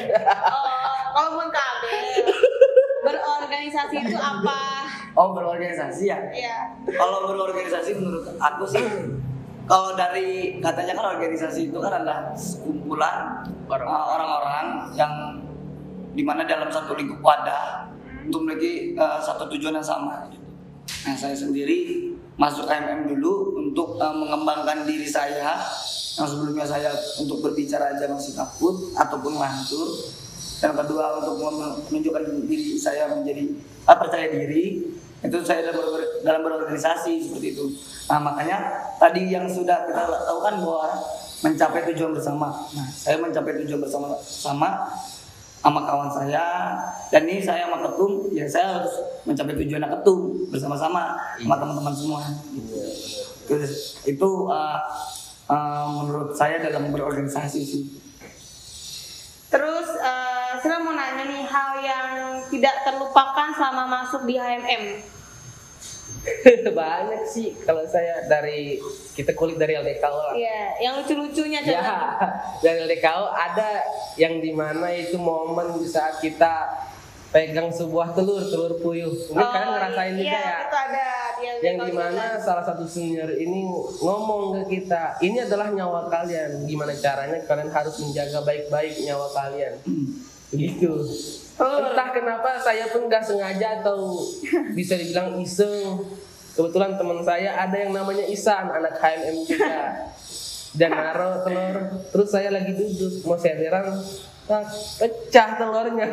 Oh, 0.52 0.96
kalau 1.12 1.28
menurut 1.34 1.52
Kabel 1.52 2.04
berorganisasi 3.00 3.96
itu 4.04 4.16
apa? 4.16 4.60
Oh 5.16 5.32
berorganisasi 5.32 6.12
ya. 6.12 6.20
Iya. 6.28 6.76
Kalau 6.92 7.24
berorganisasi 7.24 7.96
menurut 7.96 8.36
aku 8.36 8.64
sih 8.68 8.84
kalau 9.64 9.96
dari 9.96 10.60
katanya 10.60 10.92
kan 10.92 11.06
organisasi 11.16 11.68
itu 11.68 11.76
kan 11.76 11.92
adalah 12.00 12.32
kumpulan 12.60 13.44
Orang. 13.64 13.88
uh, 13.88 14.06
orang-orang 14.12 14.66
yang 14.92 15.12
di 16.12 16.22
mana 16.24 16.44
dalam 16.44 16.68
satu 16.68 16.96
lingkup 16.96 17.20
wadah 17.20 17.88
untuk 18.24 18.44
memiliki 18.44 18.96
uh, 18.96 19.20
satu 19.20 19.48
tujuan 19.56 19.80
yang 19.80 19.86
sama. 19.86 20.28
Gitu. 20.28 20.44
Nah 21.08 21.14
saya 21.16 21.36
sendiri 21.36 22.10
masuk 22.38 22.70
KMM 22.70 23.10
dulu 23.10 23.58
untuk 23.58 23.98
uh, 23.98 24.14
mengembangkan 24.14 24.86
diri 24.86 25.08
saya 25.08 25.58
yang 26.18 26.26
sebelumnya 26.26 26.66
saya 26.66 26.90
untuk 27.22 27.42
berbicara 27.42 27.94
aja 27.94 28.10
masih 28.10 28.34
takut 28.34 28.90
ataupun 28.98 29.38
lantur 29.38 29.86
dan 30.58 30.74
kedua 30.74 31.22
untuk 31.22 31.38
menunjukkan 31.38 32.22
diri 32.50 32.74
saya 32.74 33.06
menjadi 33.14 33.54
ah, 33.86 33.94
percaya 33.94 34.26
diri 34.26 34.82
itu 35.18 35.36
saya 35.42 35.70
dalam, 35.70 35.82
ber- 35.82 36.22
dalam 36.26 36.40
berorganisasi 36.42 37.22
seperti 37.22 37.54
itu 37.54 37.64
nah 38.10 38.18
makanya 38.18 38.86
tadi 38.98 39.30
yang 39.30 39.46
sudah 39.46 39.86
kita 39.86 40.02
tahu 40.26 40.38
kan 40.42 40.54
bahwa 40.58 40.90
mencapai 41.46 41.80
tujuan 41.94 42.10
bersama 42.10 42.66
nah 42.74 42.86
saya 42.90 43.22
mencapai 43.22 43.62
tujuan 43.62 43.78
bersama 43.78 44.18
sama 44.18 44.90
sama 45.68 45.84
kawan 45.84 46.08
saya. 46.08 46.80
Dan 47.12 47.28
ini 47.28 47.44
saya 47.44 47.68
sama 47.68 47.84
ketum 47.84 48.32
ya 48.32 48.48
saya 48.48 48.80
harus 48.80 48.94
mencapai 49.28 49.54
tujuan 49.60 49.84
ketum 49.84 50.48
bersama-sama 50.48 51.20
sama 51.36 51.56
teman-teman 51.60 51.94
semua. 51.94 52.20
Terus, 53.48 54.04
itu 54.04 54.30
uh, 54.48 54.80
uh, 55.48 55.86
menurut 55.88 56.32
saya 56.36 56.60
dalam 56.60 56.88
berorganisasi 56.92 57.60
sih. 57.60 57.82
Terus 59.48 59.88
eh 59.96 60.52
saya 60.60 60.76
mau 60.84 60.92
nanya 60.92 61.24
nih 61.24 61.44
hal 61.48 61.70
yang 61.80 62.08
tidak 62.52 62.84
terlupakan 62.84 63.48
selama 63.56 63.84
masuk 63.88 64.28
di 64.28 64.36
HMM. 64.36 65.16
banyak 66.74 67.22
sih 67.24 67.56
kalau 67.60 67.82
saya 67.84 68.24
dari 68.24 68.78
kita 69.12 69.32
kulik 69.32 69.56
dari 69.56 69.74
LDKO 69.74 70.18
lah 70.22 70.34
Iya, 70.34 70.60
yang 70.80 70.92
lucu-lucunya 70.98 71.60
Ya, 71.60 71.80
coba. 71.80 71.96
dari 72.64 72.78
LDKO 72.82 73.24
ada 73.28 73.70
yang 74.14 74.38
di 74.38 74.50
mana 74.50 74.88
itu 74.90 75.16
momen 75.16 75.78
di 75.78 75.86
saat 75.86 76.18
kita 76.18 76.86
pegang 77.28 77.68
sebuah 77.68 78.16
telur, 78.16 78.40
telur 78.42 78.80
puyuh. 78.80 79.12
Mungkin 79.12 79.36
Oh, 79.38 79.52
kalian 79.52 79.68
ngerasain 79.70 80.14
juga 80.14 80.24
iya, 80.24 80.40
ya. 80.40 80.58
Itu 80.64 80.76
ada 80.78 81.06
Yang 81.60 81.76
juga. 81.76 81.84
di 81.84 81.92
mana 81.92 82.24
salah 82.36 82.64
satu 82.64 82.84
senior 82.84 83.30
ini 83.30 83.68
ngomong 84.00 84.42
ke 84.56 84.80
kita, 84.80 85.20
ini 85.20 85.36
adalah 85.38 85.68
nyawa 85.68 86.08
kalian. 86.08 86.64
Gimana 86.64 86.96
caranya 86.96 87.38
kalian 87.44 87.68
harus 87.68 87.94
menjaga 88.00 88.40
baik-baik 88.42 89.04
nyawa 89.04 89.28
kalian. 89.30 89.74
Begitu. 89.78 90.24
Oh. 91.58 91.90
Entah 91.90 92.08
kenapa 92.14 92.56
saya 92.62 92.88
pun 92.88 93.10
nggak 93.10 93.20
sengaja 93.20 93.82
atau 93.82 94.22
bisa 94.72 94.96
dibilang 94.96 95.36
iseng. 95.42 96.00
Kebetulan 96.54 96.98
teman 96.98 97.20
saya 97.22 97.54
ada 97.54 97.76
yang 97.76 97.94
namanya 97.94 98.24
Isan, 98.26 98.66
anak 98.70 98.98
HMM 98.98 99.36
juga. 99.46 100.06
Dan 100.78 100.90
naruh 100.94 101.42
telur, 101.42 101.76
terus 102.12 102.28
saya 102.30 102.52
lagi 102.52 102.76
duduk 102.76 103.24
mau 103.24 103.38
sederan, 103.40 103.88
tak 104.46 104.68
pecah 105.00 105.58
telurnya. 105.58 106.06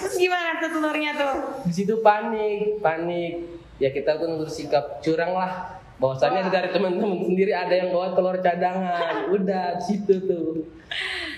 Terus 0.00 0.14
gimana 0.16 0.58
tuh 0.58 0.70
telurnya 0.72 1.10
tuh? 1.14 1.34
Di 1.64 1.72
situ 1.72 2.00
panik, 2.04 2.82
panik. 2.84 3.60
Ya 3.80 3.88
kita 3.88 4.20
pun 4.20 4.36
bersikap 4.36 5.00
curang 5.00 5.32
lah. 5.32 5.79
Bahwasannya 6.00 6.48
dari 6.48 6.68
teman-teman 6.72 7.28
sendiri 7.28 7.52
ada 7.52 7.74
yang 7.76 7.92
bawa 7.92 8.16
telur 8.16 8.36
cadangan. 8.40 9.14
Udah 9.36 9.76
situ 9.76 10.16
tuh. 10.24 10.64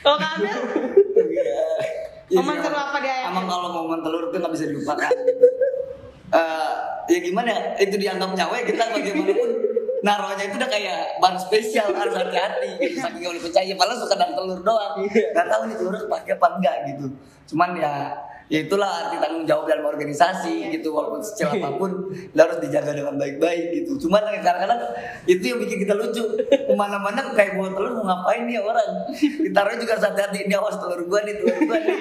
Kalau 0.00 0.18
Kabel, 0.18 0.58
Iya 2.32 2.40
Momen 2.40 2.64
seru 2.64 2.72
apa 2.72 2.96
di 3.04 3.08
ayam? 3.12 3.36
Emang 3.36 3.44
kalau 3.44 3.68
momen 3.76 4.00
telur 4.00 4.32
itu 4.32 4.40
nggak 4.40 4.52
bisa 4.54 4.66
dilupakan. 4.70 5.12
Eh, 6.32 6.74
ya 7.12 7.18
gimana? 7.28 7.76
Itu 7.76 8.00
dianggap 8.00 8.32
nyawa 8.32 8.56
ya 8.56 8.64
kita 8.64 8.88
bagaimanapun 8.88 9.50
naruhnya 10.02 10.50
itu 10.50 10.56
udah 10.58 10.70
kayak 10.72 11.00
bahan 11.22 11.38
spesial 11.38 11.94
harus 11.94 12.16
hati-hati 12.18 12.74
gitu. 12.82 12.98
saking 12.98 13.22
boleh 13.22 13.38
percaya 13.38 13.72
padahal 13.78 13.98
suka 14.02 14.18
dan 14.18 14.34
telur 14.34 14.60
doang 14.64 14.98
nggak 15.06 15.46
tahu 15.46 15.62
nih 15.70 15.76
telur 15.78 15.94
pakai 16.10 16.32
apa 16.34 16.46
enggak 16.58 16.76
gitu 16.90 17.06
cuman 17.54 17.70
ya 17.78 17.92
ya 18.52 18.68
itulah 18.68 18.84
arti 18.84 19.16
tanggung 19.16 19.48
jawab 19.48 19.64
dalam 19.64 19.88
organisasi 19.88 20.76
gitu 20.76 20.92
walaupun 20.92 21.24
sekecil 21.24 21.56
apa 21.56 21.72
pun 21.80 22.12
harus 22.36 22.58
dijaga 22.60 22.92
dengan 22.92 23.16
baik-baik 23.16 23.80
gitu. 23.80 23.96
Cuman 24.04 24.20
kadang-kadang 24.28 24.92
itu 25.24 25.40
yang 25.40 25.58
bikin 25.64 25.88
kita 25.88 25.96
lucu. 25.96 26.20
Ke 26.52 26.74
mana-mana 26.76 27.32
kayak 27.32 27.56
bawa 27.56 27.72
telur 27.72 27.92
mau 27.96 28.04
ngapain 28.12 28.44
nih 28.44 28.60
orang? 28.60 29.08
Ditaruh 29.16 29.80
juga 29.80 29.96
harus 29.96 30.04
hati-hati 30.04 30.44
ini 30.44 30.52
awas 30.52 30.76
telur 30.76 31.00
gua 31.08 31.24
nih 31.24 31.40
telur 31.40 31.58
gua 31.64 31.78
nih. 31.80 31.98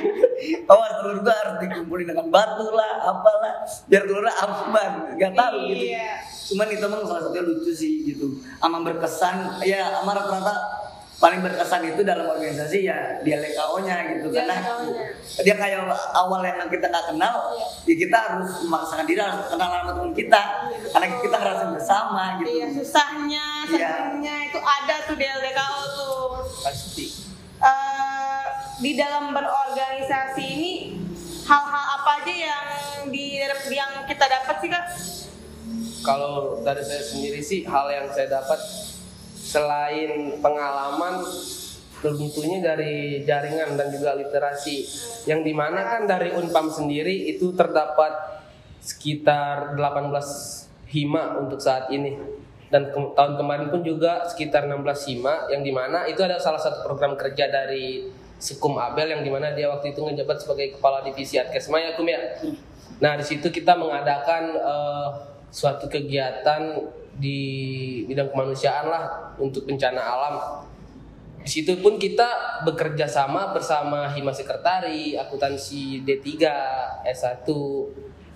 Awas 0.68 0.92
telur 1.00 1.18
gua 1.24 1.34
harus 1.40 1.56
dikumpulin 1.64 2.08
dengan 2.12 2.28
batu 2.28 2.68
lah 2.76 2.92
apalah 3.00 3.64
biar 3.88 4.04
telurnya 4.04 4.36
aman. 4.44 4.92
Nggak 5.16 5.32
tahu 5.32 5.58
gitu. 5.72 5.86
Iya. 5.96 6.12
cuman 6.52 6.68
itu 6.68 6.84
emang 6.84 7.08
salah 7.08 7.24
satunya 7.24 7.48
lucu 7.48 7.72
sih 7.72 8.12
gitu. 8.12 8.44
Ama 8.60 8.84
berkesan 8.84 9.64
ya 9.64 10.04
ama 10.04 10.12
rata-rata 10.12 10.81
paling 11.22 11.38
berkesan 11.40 11.86
itu 11.86 12.02
dalam 12.02 12.26
organisasi 12.28 12.82
ya 12.82 13.22
dia 13.22 13.38
LKO 13.38 13.78
nya 13.80 14.10
gitu 14.10 14.28
Dia 14.28 14.42
karena 14.42 14.56
LKO-nya. 14.58 15.06
dia 15.46 15.56
kayak 15.56 15.78
awal 16.12 16.42
yang 16.42 16.66
kita 16.66 16.90
nggak 16.90 17.06
kenal 17.08 17.36
ya 17.86 17.96
kita 17.96 18.18
harus 18.18 18.50
memaksakan 18.66 19.06
diri 19.06 19.22
harus 19.22 19.46
kenal 19.46 19.70
sama 19.70 19.86
teman 19.88 20.12
kita 20.12 20.42
karena 20.90 21.06
kita 21.22 21.36
ngerasain 21.38 21.72
bersama 21.72 22.24
gitu 22.36 22.50
Iya, 22.52 22.68
susahnya, 22.74 23.46
Iya. 23.70 23.90
senangnya 23.94 24.36
itu 24.44 24.60
ada 24.60 24.96
tuh 25.06 25.16
di 25.16 25.26
LDKO 25.26 25.80
tuh. 25.94 26.26
Pasti. 26.60 27.06
Eh, 27.62 28.44
di 28.80 28.92
dalam 28.94 29.30
berorganisasi 29.30 30.42
ini 30.44 30.74
hal-hal 31.44 31.86
apa 31.96 32.12
aja 32.18 32.34
yang 32.34 32.66
di 33.08 33.38
yang 33.70 33.92
kita 34.04 34.26
dapat 34.26 34.56
sih 34.58 34.70
kak? 34.70 34.86
Kalau 36.02 36.58
dari 36.60 36.82
saya 36.82 36.98
sendiri 37.00 37.38
sih 37.40 37.62
hal 37.62 37.86
yang 37.88 38.10
saya 38.10 38.26
dapat 38.32 38.58
selain 39.52 40.40
pengalaman 40.40 41.28
tentunya 42.00 42.64
dari 42.64 43.22
jaringan 43.28 43.76
dan 43.76 43.92
juga 43.92 44.16
literasi. 44.16 44.88
Yang 45.28 45.52
di 45.52 45.54
mana 45.54 45.84
kan 45.84 46.08
dari 46.08 46.32
Unpam 46.32 46.72
sendiri 46.72 47.28
itu 47.28 47.52
terdapat 47.52 48.42
sekitar 48.80 49.76
18 49.76 50.72
hima 50.90 51.38
untuk 51.38 51.60
saat 51.60 51.92
ini. 51.92 52.16
Dan 52.72 52.88
ke- 52.88 53.14
tahun 53.14 53.36
kemarin 53.36 53.68
pun 53.68 53.84
juga 53.84 54.24
sekitar 54.26 54.66
16 54.66 55.12
hima. 55.12 55.52
Yang 55.52 55.62
di 55.68 55.74
mana 55.76 56.08
itu 56.08 56.24
ada 56.24 56.40
salah 56.40 56.58
satu 56.58 56.88
program 56.88 57.20
kerja 57.20 57.52
dari 57.52 58.08
Sekum 58.42 58.74
Abel 58.82 59.14
yang 59.14 59.22
di 59.22 59.30
mana 59.30 59.54
dia 59.54 59.70
waktu 59.70 59.94
itu 59.94 60.02
ngejabat 60.02 60.42
sebagai 60.42 60.74
kepala 60.74 61.06
divisi 61.06 61.38
Adkesma 61.38 61.78
ya 61.78 61.94
Kum 61.94 62.10
ya. 62.10 62.18
Nah 62.98 63.14
di 63.14 63.22
situ 63.22 63.54
kita 63.54 63.78
mengadakan 63.78 64.58
eh, 64.58 65.08
suatu 65.54 65.86
kegiatan 65.86 66.82
di 67.22 67.40
bidang 68.10 68.34
kemanusiaan 68.34 68.90
lah 68.90 69.38
untuk 69.38 69.70
bencana 69.70 70.02
alam. 70.02 70.36
Di 71.42 71.62
situ 71.62 71.78
pun 71.82 71.98
kita 72.02 72.62
bekerja 72.66 73.06
sama 73.06 73.54
bersama 73.54 74.10
Hima 74.10 74.34
Sekretari, 74.34 75.18
akuntansi 75.18 76.02
D3, 76.06 76.26
S1. 77.06 77.46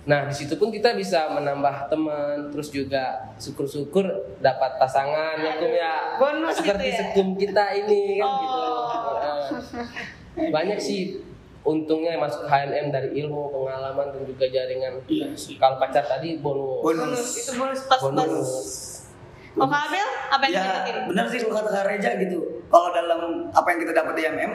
Nah, 0.06 0.30
di 0.30 0.34
situ 0.34 0.54
pun 0.54 0.70
kita 0.70 0.94
bisa 0.94 1.26
menambah 1.34 1.90
teman, 1.90 2.50
terus 2.54 2.70
juga 2.70 3.26
syukur-syukur 3.42 4.06
dapat 4.38 4.78
pasangan 4.78 5.34
ya 5.34 5.58
Kum 5.58 5.70
ya. 5.74 5.94
Bonus 6.14 6.62
Seperti 6.62 6.86
gitu 6.86 6.94
ya? 6.94 6.98
sekum 7.02 7.28
kita 7.34 7.64
ini 7.74 8.22
kan 8.22 8.30
gitu. 8.38 8.58
Oh. 8.62 8.86
Nah, 10.38 10.50
banyak 10.54 10.78
sih 10.78 11.18
untungnya 11.66 12.14
masuk 12.16 12.46
HNM 12.46 12.88
dari 12.88 13.10
ilmu, 13.18 13.50
pengalaman 13.50 14.06
dan 14.08 14.22
juga 14.22 14.46
jaringan. 14.46 15.02
iya 15.06 15.26
sih 15.34 15.58
Kalau 15.58 15.76
pacar 15.76 16.02
tadi 16.02 16.38
bonus. 16.38 16.80
bonus 16.80 17.02
Bonus 17.02 17.26
itu 17.36 17.52
bonus 17.52 17.80
plus 17.82 17.98
plus. 17.98 18.02
Bonus. 18.06 18.50
Oh 19.56 19.64
Kak 19.64 19.88
Abel, 19.88 20.08
apa 20.28 20.42
yang 20.44 20.52
ya 20.52 20.62
didapetin? 20.62 20.96
benar 21.08 21.24
sih 21.26 21.38
kata 21.40 21.70
Kak 21.70 21.84
Reja 21.86 22.10
gitu 22.18 22.38
kalau 22.66 22.92
dalam 22.92 23.20
apa 23.50 23.66
yang 23.66 23.80
kita 23.80 23.92
dapat 23.94 24.12
di 24.12 24.22
MM 24.26 24.52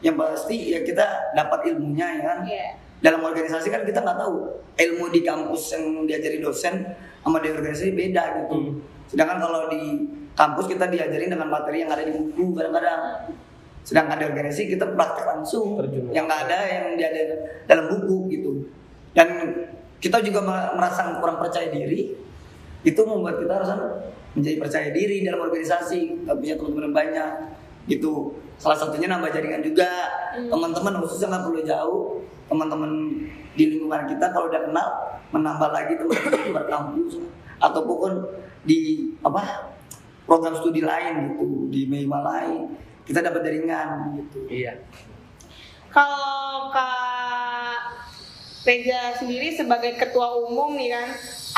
yang 0.00 0.14
pasti 0.14 0.56
ya 0.68 0.80
kita 0.80 1.04
dapat 1.32 1.60
ilmunya 1.66 2.06
ya 2.12 2.22
kan 2.22 2.38
Iya. 2.44 2.68
dalam 3.00 3.24
organisasi 3.24 3.66
kan 3.66 3.80
kita 3.82 3.98
nggak 3.98 4.18
tahu 4.18 4.34
ilmu 4.76 5.08
di 5.08 5.24
kampus 5.24 5.72
yang 5.72 6.04
diajari 6.04 6.38
dosen 6.38 6.84
sama 7.18 7.40
di 7.40 7.48
organisasi 7.48 7.90
beda 7.92 8.22
gitu 8.36 8.52
Hmm. 8.52 8.72
sedangkan 9.08 9.40
kalau 9.40 9.72
di 9.72 10.04
kampus 10.32 10.68
kita 10.68 10.84
diajarin 10.86 11.28
dengan 11.28 11.48
materi 11.48 11.80
yang 11.80 11.90
ada 11.90 12.04
di 12.04 12.12
buku 12.12 12.52
kadang-kadang 12.52 13.32
sedangkan 13.82 14.16
di 14.18 14.24
organisasi 14.30 14.70
kita 14.70 14.94
praktek 14.94 15.26
langsung. 15.26 15.74
Terjun. 15.78 16.14
yang 16.14 16.30
nggak 16.30 16.40
ada 16.48 16.58
yang 16.70 16.84
ada 16.94 17.22
dalam 17.66 17.84
buku 17.90 18.30
gitu. 18.30 18.50
Dan 19.12 19.28
kita 19.98 20.22
juga 20.22 20.40
me- 20.42 20.72
merasa 20.78 21.18
kurang 21.18 21.42
percaya 21.42 21.68
diri. 21.70 22.14
Itu 22.82 23.06
membuat 23.06 23.38
kita 23.38 23.52
harus 23.62 23.70
menjadi 24.34 24.56
percaya 24.58 24.88
diri 24.94 25.26
dalam 25.26 25.46
organisasi. 25.46 26.26
Nggak 26.26 26.36
punya 26.38 26.54
teman-teman 26.58 26.84
yang 26.86 26.96
banyak 26.96 27.30
gitu. 27.90 28.38
Salah 28.58 28.78
satunya 28.78 29.10
nambah 29.10 29.30
jaringan 29.34 29.62
juga. 29.62 29.90
Teman-teman 30.38 31.02
khususnya 31.02 31.34
nggak 31.34 31.44
perlu 31.50 31.62
jauh. 31.66 32.02
Teman-teman 32.46 32.90
di 33.58 33.64
lingkungan 33.68 34.06
kita 34.06 34.30
kalau 34.30 34.46
udah 34.46 34.62
kenal 34.64 34.88
menambah 35.34 35.70
lagi 35.74 35.98
teman-teman 35.98 36.32
di 36.38 36.48
luar 36.52 36.66
kampus 36.68 37.12
ataupun 37.62 38.12
di 38.62 39.10
apa 39.26 39.74
program 40.22 40.54
studi 40.54 40.86
lain 40.86 41.34
gitu. 41.34 41.66
Di 41.70 41.90
MEIMA 41.90 42.18
lain 42.22 42.78
kita 43.06 43.20
dapat 43.20 43.40
jaringan 43.42 44.14
gitu 44.18 44.38
Iya. 44.46 44.78
Kalau 45.92 46.72
Kak 46.72 48.02
Reza 48.62 49.18
sendiri 49.18 49.58
sebagai 49.58 49.98
ketua 49.98 50.38
umum 50.38 50.78
nih 50.78 50.94
kan, 50.94 51.08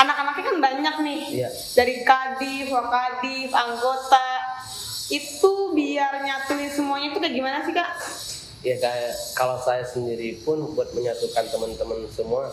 anak-anaknya 0.00 0.44
kan 0.48 0.56
banyak 0.58 0.96
nih. 1.04 1.22
Iya. 1.44 1.48
Dari 1.76 1.94
kadif, 2.00 2.72
wakadif, 2.72 3.52
anggota. 3.52 4.28
Itu 5.12 5.76
biar 5.76 6.24
nyatuin 6.24 6.72
semuanya 6.72 7.12
itu 7.12 7.20
kayak 7.20 7.34
gimana 7.36 7.58
sih 7.60 7.76
kak? 7.76 7.90
Ya 8.64 8.80
kayak 8.80 9.12
kalau 9.36 9.60
saya 9.60 9.84
sendiri 9.84 10.40
pun 10.40 10.72
buat 10.72 10.96
menyatukan 10.96 11.44
teman-teman 11.52 12.08
semua, 12.08 12.48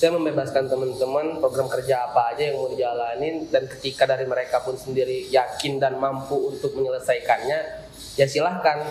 saya 0.00 0.10
membebaskan 0.18 0.66
teman-teman 0.66 1.38
program 1.38 1.70
kerja 1.70 2.10
apa 2.10 2.34
aja 2.34 2.50
yang 2.50 2.58
mau 2.58 2.66
dijalanin 2.66 3.46
dan 3.54 3.70
ketika 3.70 4.10
dari 4.10 4.26
mereka 4.26 4.58
pun 4.66 4.74
sendiri 4.74 5.30
yakin 5.30 5.78
dan 5.78 6.02
mampu 6.02 6.34
untuk 6.50 6.74
menyelesaikannya, 6.74 7.89
ya 8.16 8.26
silahkan. 8.26 8.84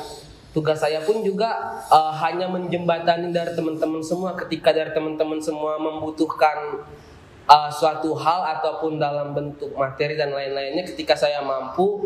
Tugas 0.50 0.82
saya 0.82 1.06
pun 1.06 1.22
juga 1.22 1.82
eh, 1.88 2.14
hanya 2.26 2.50
menjembatani 2.50 3.30
dari 3.30 3.54
teman-teman 3.54 4.02
semua 4.02 4.34
ketika 4.34 4.74
dari 4.74 4.90
teman-teman 4.92 5.38
semua 5.38 5.78
membutuhkan 5.78 6.82
uh, 7.50 7.70
suatu 7.74 8.14
hal 8.14 8.46
ataupun 8.60 9.02
dalam 9.02 9.34
bentuk 9.34 9.74
materi 9.74 10.14
dan 10.14 10.30
lain-lainnya 10.30 10.86
ketika 10.86 11.18
saya 11.18 11.42
mampu 11.42 12.06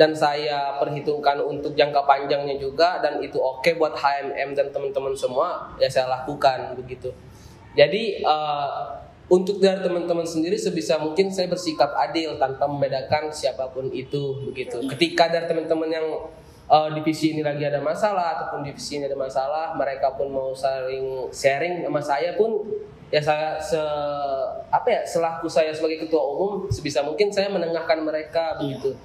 dan 0.00 0.16
saya 0.16 0.80
perhitungkan 0.80 1.44
untuk 1.44 1.76
jangka 1.76 2.08
panjangnya 2.08 2.56
juga 2.56 2.98
dan 3.04 3.20
itu 3.20 3.36
oke 3.36 3.68
buat 3.76 3.92
HMM 3.92 4.56
dan 4.56 4.72
teman-teman 4.72 5.12
semua 5.12 5.76
ya 5.76 5.86
saya 5.92 6.08
lakukan 6.08 6.72
begitu 6.80 7.12
jadi 7.76 8.24
uh, 8.24 8.97
untuk 9.28 9.60
dari 9.60 9.84
teman-teman 9.84 10.24
sendiri 10.24 10.56
sebisa 10.56 10.96
mungkin 10.96 11.28
saya 11.28 11.52
bersikap 11.52 11.92
adil 11.92 12.40
tanpa 12.40 12.64
membedakan 12.64 13.28
siapa 13.28 13.68
pun 13.68 13.92
itu 13.92 14.40
begitu. 14.48 14.80
Ketika 14.88 15.28
dari 15.28 15.44
teman-teman 15.44 15.88
yang 15.92 16.06
uh, 16.64 16.88
divisi 16.96 17.36
ini 17.36 17.44
lagi 17.44 17.60
ada 17.60 17.84
masalah 17.84 18.40
ataupun 18.40 18.64
divisi 18.64 18.96
ini 18.96 19.04
ada 19.04 19.20
masalah 19.20 19.76
mereka 19.76 20.16
pun 20.16 20.32
mau 20.32 20.56
saling 20.56 21.28
sharing 21.28 21.84
sama 21.84 22.00
saya 22.00 22.40
pun 22.40 22.64
ya 23.12 23.20
saya 23.20 23.60
se 23.60 23.80
apa 24.68 24.88
ya 24.88 25.00
selaku 25.04 25.48
saya 25.48 25.72
sebagai 25.76 26.08
ketua 26.08 26.24
umum 26.24 26.68
sebisa 26.72 27.04
mungkin 27.04 27.28
saya 27.28 27.52
menengahkan 27.52 28.00
mereka 28.00 28.56
begitu. 28.56 28.96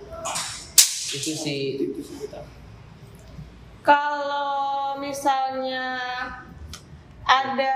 Itu 1.14 1.32
sih. 1.36 1.84
Itu 1.84 2.00
sih 2.00 2.16
kita 2.26 2.40
Kalau 3.84 4.96
misalnya 5.04 6.00
ada 7.28 7.76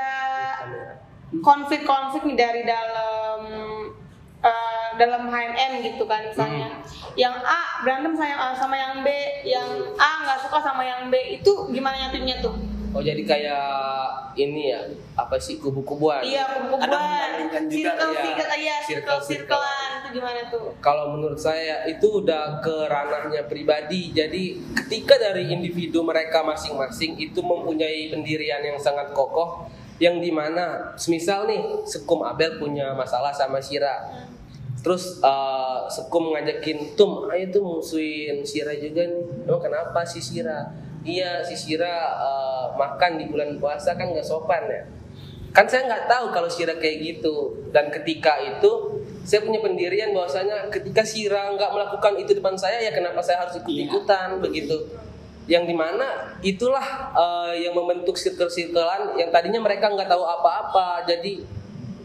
konflik-konflik 1.44 2.24
nih 2.24 2.38
dari 2.40 2.62
dalam 2.64 3.40
eh, 4.42 4.88
dalam 4.96 5.30
HMM 5.30 5.72
gitu 5.84 6.04
kan 6.08 6.24
misalnya. 6.26 6.70
Yang 7.18 7.36
A 7.44 7.62
berantem 7.84 8.14
sama, 8.14 8.54
sama 8.56 8.76
yang 8.78 9.02
B. 9.06 9.08
Yang 9.44 9.70
A 9.98 10.12
nggak 10.24 10.40
suka 10.48 10.60
sama 10.62 10.84
yang 10.86 11.10
B 11.12 11.40
itu 11.42 11.52
gimana 11.74 12.08
nyatuinnya 12.08 12.40
tuh? 12.42 12.56
Oh 12.96 13.04
jadi 13.04 13.20
kayak 13.28 13.68
ini 14.40 14.74
ya 14.74 14.82
apa 15.14 15.36
sih 15.38 15.60
kubu-kubuan? 15.60 16.24
Iya 16.24 16.48
Ada 16.48 16.56
kubu-kubuan. 16.66 16.90
membandingkan 16.90 17.64
juga, 17.68 17.94
circle 17.94 18.10
iya. 18.10 18.24
circle 18.24 18.58
iya 18.58 18.76
circle 18.82 19.20
circlean. 19.22 19.90
itu 20.02 20.10
gimana 20.18 20.42
tuh? 20.48 20.66
Kalau 20.80 21.06
menurut 21.14 21.38
saya 21.38 21.84
itu 21.86 22.24
udah 22.24 22.64
ke 22.64 22.76
ranahnya 22.88 23.46
pribadi. 23.46 24.16
Jadi 24.16 24.58
ketika 24.74 25.20
dari 25.20 25.52
individu 25.52 26.02
mereka 26.02 26.42
masing-masing 26.42 27.20
itu 27.20 27.38
mempunyai 27.44 28.08
pendirian 28.10 28.64
yang 28.64 28.80
sangat 28.80 29.12
kokoh 29.12 29.68
yang 29.98 30.22
di 30.22 30.30
mana 30.30 30.94
semisal 30.94 31.50
nih 31.50 31.86
Sekum 31.90 32.22
Abel 32.22 32.62
punya 32.62 32.94
masalah 32.94 33.34
sama 33.34 33.58
Sira 33.58 34.14
terus 34.86 35.20
eh, 35.20 35.80
Sekum 35.90 36.32
ngajakin 36.34 36.94
Tum 36.94 37.26
ayo 37.34 37.50
tuh 37.50 37.64
musuhin 37.66 38.46
Sira 38.46 38.78
juga 38.78 39.04
nih. 39.10 39.50
Emang 39.50 39.62
kenapa 39.62 40.06
si 40.06 40.22
Sira 40.22 40.70
iya 41.02 41.42
si 41.42 41.58
Sira 41.58 42.14
eh, 42.22 42.66
makan 42.78 43.18
di 43.18 43.26
bulan 43.28 43.58
puasa 43.58 43.98
kan 43.98 44.14
nggak 44.14 44.26
sopan 44.26 44.64
ya. 44.70 44.84
Kan 45.56 45.66
saya 45.66 45.90
nggak 45.90 46.06
tahu 46.06 46.26
kalau 46.30 46.50
Sira 46.52 46.78
kayak 46.78 46.98
gitu. 47.02 47.66
Dan 47.74 47.90
ketika 47.90 48.38
itu 48.38 49.02
saya 49.26 49.44
punya 49.44 49.60
pendirian 49.60 50.14
bahwasanya 50.14 50.70
ketika 50.70 51.02
Sira 51.02 51.50
nggak 51.58 51.74
melakukan 51.74 52.14
itu 52.22 52.38
depan 52.38 52.54
saya 52.54 52.78
ya 52.80 52.94
kenapa 52.94 53.20
saya 53.20 53.44
harus 53.44 53.58
ikut 53.58 53.74
ikutan 53.74 54.38
begitu 54.40 54.88
yang 55.48 55.64
di 55.64 55.72
mana 55.72 56.38
itulah 56.44 57.12
eh, 57.16 57.64
yang 57.64 57.74
membentuk 57.74 58.20
circle-circlean 58.20 59.16
yang 59.16 59.32
tadinya 59.32 59.64
mereka 59.64 59.88
nggak 59.88 60.12
tahu 60.12 60.24
apa-apa 60.24 61.08
jadi 61.08 61.40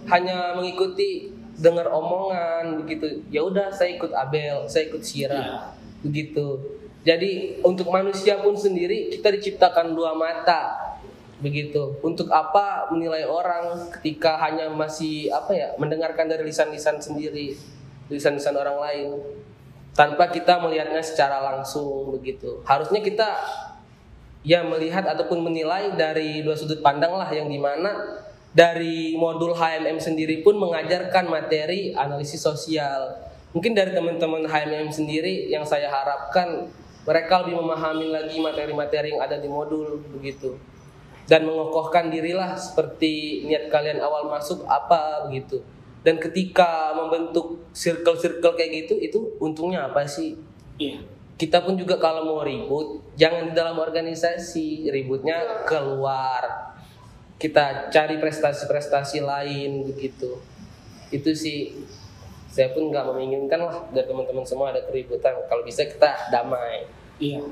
hanya 0.07 0.55
mengikuti 0.59 1.31
dengar 1.59 1.87
omongan 1.95 2.83
begitu. 2.83 3.23
Ya 3.31 3.47
udah 3.47 3.71
saya 3.71 3.95
ikut 3.95 4.11
Abel 4.11 4.67
saya 4.67 4.91
ikut 4.91 5.03
Sira 5.03 5.75
begitu. 6.03 6.59
Jadi 7.03 7.59
untuk 7.67 7.91
manusia 7.91 8.39
pun 8.39 8.55
sendiri 8.55 9.11
kita 9.11 9.35
diciptakan 9.35 9.95
dua 9.95 10.15
mata 10.15 10.95
begitu. 11.43 11.99
Untuk 12.03 12.31
apa 12.31 12.91
menilai 12.91 13.27
orang 13.27 13.91
ketika 13.99 14.39
hanya 14.39 14.71
masih 14.71 15.31
apa 15.31 15.51
ya 15.55 15.69
mendengarkan 15.79 16.31
dari 16.31 16.47
lisan-lisan 16.47 17.03
sendiri 17.03 17.55
lisan-lisan 18.11 18.55
orang 18.59 18.77
lain 18.77 19.09
tanpa 19.93 20.33
kita 20.33 20.57
melihatnya 20.61 21.05
secara 21.05 21.41
langsung 21.53 22.13
begitu. 22.17 22.65
Harusnya 22.65 23.05
kita 23.05 23.29
ya 24.43 24.65
melihat 24.65 25.05
ataupun 25.05 25.45
menilai 25.45 25.95
dari 25.95 26.43
dua 26.43 26.57
sudut 26.57 26.81
pandang 26.81 27.15
lah 27.15 27.29
yang 27.31 27.47
di 27.47 27.61
mana 27.61 28.25
dari 28.53 29.17
modul 29.17 29.57
HMM 29.57 29.97
sendiri 30.01 30.41
pun 30.41 30.57
mengajarkan 30.57 31.29
materi 31.29 31.93
analisis 31.93 32.41
sosial. 32.41 33.21
Mungkin 33.53 33.77
dari 33.77 33.93
teman-teman 33.93 34.49
HMM 34.49 34.89
sendiri 34.89 35.53
yang 35.53 35.65
saya 35.69 35.93
harapkan 35.93 36.73
mereka 37.05 37.45
lebih 37.45 37.61
memahami 37.61 38.09
lagi 38.09 38.41
materi-materi 38.41 39.13
yang 39.13 39.21
ada 39.21 39.37
di 39.37 39.49
modul 39.49 40.01
begitu. 40.09 40.57
Dan 41.29 41.47
mengokohkan 41.47 42.09
dirilah 42.09 42.57
seperti 42.57 43.45
niat 43.45 43.69
kalian 43.69 44.01
awal 44.01 44.27
masuk 44.27 44.65
apa 44.67 45.29
begitu 45.29 45.63
dan 46.03 46.19
ketika 46.19 46.91
membentuk 46.99 47.63
circle-circle 47.71 48.59
kayak 48.59 48.87
gitu 48.87 48.95
itu 48.99 49.19
untungnya 49.39 49.87
apa 49.87 50.03
sih? 50.03 50.35
Iya. 50.79 50.99
Kita 51.39 51.63
pun 51.63 51.79
juga 51.79 51.99
kalau 51.99 52.27
mau 52.27 52.41
ribut 52.43 53.03
jangan 53.15 53.51
di 53.51 53.53
dalam 53.55 53.79
organisasi 53.79 54.91
ributnya 54.91 55.63
keluar. 55.67 56.75
Kita 57.39 57.91
cari 57.91 58.19
prestasi-prestasi 58.19 59.23
lain 59.23 59.87
begitu. 59.91 60.39
Itu 61.11 61.35
sih 61.35 61.75
saya 62.53 62.71
pun 62.75 62.91
nggak 62.91 63.07
menginginkan 63.09 63.59
lah 63.63 63.75
dari 63.91 64.07
teman-teman 64.07 64.47
semua 64.47 64.75
ada 64.75 64.83
keributan. 64.87 65.35
Kalau 65.47 65.63
bisa 65.63 65.87
kita 65.87 66.31
damai. 66.31 66.87
Iya. 67.19 67.47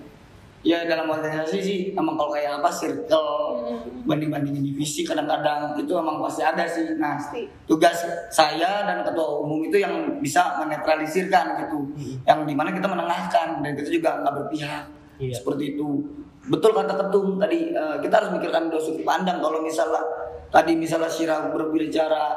Ya 0.60 0.84
dalam 0.84 1.08
organisasi 1.08 1.56
sih 1.56 1.78
emang 1.96 2.20
kalau 2.20 2.36
kayak 2.36 2.60
apa 2.60 2.68
circle 2.68 3.64
banding-bandingin 4.04 4.60
divisi 4.60 5.08
kadang-kadang 5.08 5.72
itu 5.80 5.88
emang 5.96 6.20
pasti 6.20 6.44
ada 6.44 6.68
sih. 6.68 7.00
Nah 7.00 7.16
Pasti. 7.16 7.48
tugas 7.64 7.96
saya 8.28 8.84
dan 8.84 9.00
ketua 9.00 9.40
umum 9.40 9.64
itu 9.64 9.80
yang 9.80 10.20
bisa 10.20 10.60
menetralisirkan 10.60 11.64
gitu, 11.64 11.78
yang 12.28 12.44
di 12.44 12.52
mana 12.52 12.76
kita 12.76 12.84
menengahkan 12.84 13.64
dan 13.64 13.72
kita 13.72 13.88
juga 13.88 14.20
nggak 14.20 14.34
berpihak 14.36 14.84
Iya. 15.16 15.32
seperti 15.36 15.76
itu. 15.76 15.88
Betul 16.48 16.72
kata 16.72 16.92
ketum 16.96 17.40
tadi 17.40 17.72
eh, 17.72 17.96
kita 18.00 18.14
harus 18.20 18.30
mikirkan 18.32 18.68
dua 18.68 18.80
sudut 18.80 19.00
pandang. 19.00 19.40
Kalau 19.40 19.64
misalnya 19.64 20.00
tadi 20.48 20.76
misalnya 20.76 21.08
Syira 21.08 21.48
berbicara 21.48 22.36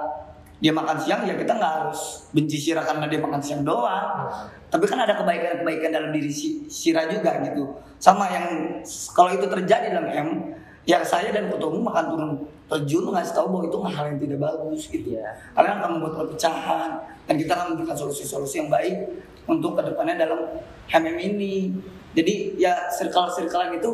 dia 0.63 0.71
makan 0.71 0.95
siang 0.95 1.27
ya 1.27 1.35
kita 1.35 1.59
nggak 1.59 1.73
harus 1.75 2.31
benci 2.31 2.55
Syira 2.55 2.87
karena 2.87 3.11
dia 3.11 3.19
makan 3.19 3.43
siang 3.43 3.67
doang. 3.67 4.31
Tapi 4.71 4.87
kan 4.87 5.03
ada 5.03 5.19
kebaikan-kebaikan 5.19 5.91
dalam 5.91 6.15
diri 6.15 6.31
si 6.31 6.63
Syira 6.71 7.03
juga 7.11 7.43
gitu. 7.43 7.75
Sama 7.99 8.31
yang 8.31 8.79
kalau 9.11 9.35
itu 9.35 9.43
terjadi 9.43 9.91
dalam 9.91 10.07
M 10.07 10.55
ya 10.87 11.03
saya 11.03 11.35
dan 11.35 11.51
ketua 11.51 11.67
umum 11.67 11.91
akan 11.91 12.05
turun 12.07 12.31
terjun 12.71 13.11
ngasih 13.11 13.35
tahu 13.35 13.47
bahwa 13.51 13.63
itu 13.67 13.77
hal 13.91 14.05
yang 14.15 14.19
tidak 14.23 14.39
bagus 14.39 14.81
gitu. 14.87 15.07
Iya. 15.19 15.27
kalian 15.51 15.75
akan 15.83 15.89
membuat 15.99 16.13
perpecahan 16.23 16.89
dan 17.27 17.35
kita 17.35 17.51
akan 17.59 17.65
memberikan 17.75 17.97
solusi-solusi 17.99 18.55
yang 18.63 18.71
baik 18.71 18.95
untuk 19.43 19.75
ke 19.75 19.83
depannya 19.83 20.15
dalam 20.15 20.47
HMM 20.87 21.17
ini. 21.19 21.75
Jadi 22.15 22.55
ya 22.55 22.87
circle-circlean 22.87 23.83
itu 23.83 23.91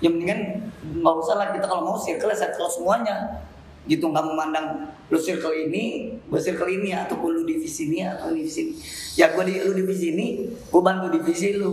yang 0.00 0.16
mendingan 0.16 0.72
nggak 1.04 1.14
usah 1.20 1.36
lah. 1.36 1.52
Kita 1.52 1.68
kalau 1.68 1.84
mau 1.84 2.00
circle 2.00 2.32
ya 2.32 2.48
circle 2.48 2.72
semuanya 2.72 3.44
gitu 3.88 4.04
nggak 4.12 4.24
memandang 4.28 4.92
lu 5.08 5.16
circle 5.16 5.56
ini 5.56 6.12
gue 6.28 6.36
circle 6.36 6.68
ini 6.68 6.92
ataupun 6.92 7.40
lu 7.40 7.42
divisi 7.48 7.88
ini 7.88 8.04
atau 8.04 8.30
divisi 8.30 8.60
ini. 8.68 8.74
Ya 9.16 9.32
gue 9.32 9.42
di 9.48 9.64
lu 9.64 9.72
divisi 9.72 10.12
ini 10.12 10.46
gue 10.52 10.82
bantu 10.84 11.08
divisi 11.08 11.56
lu. 11.56 11.72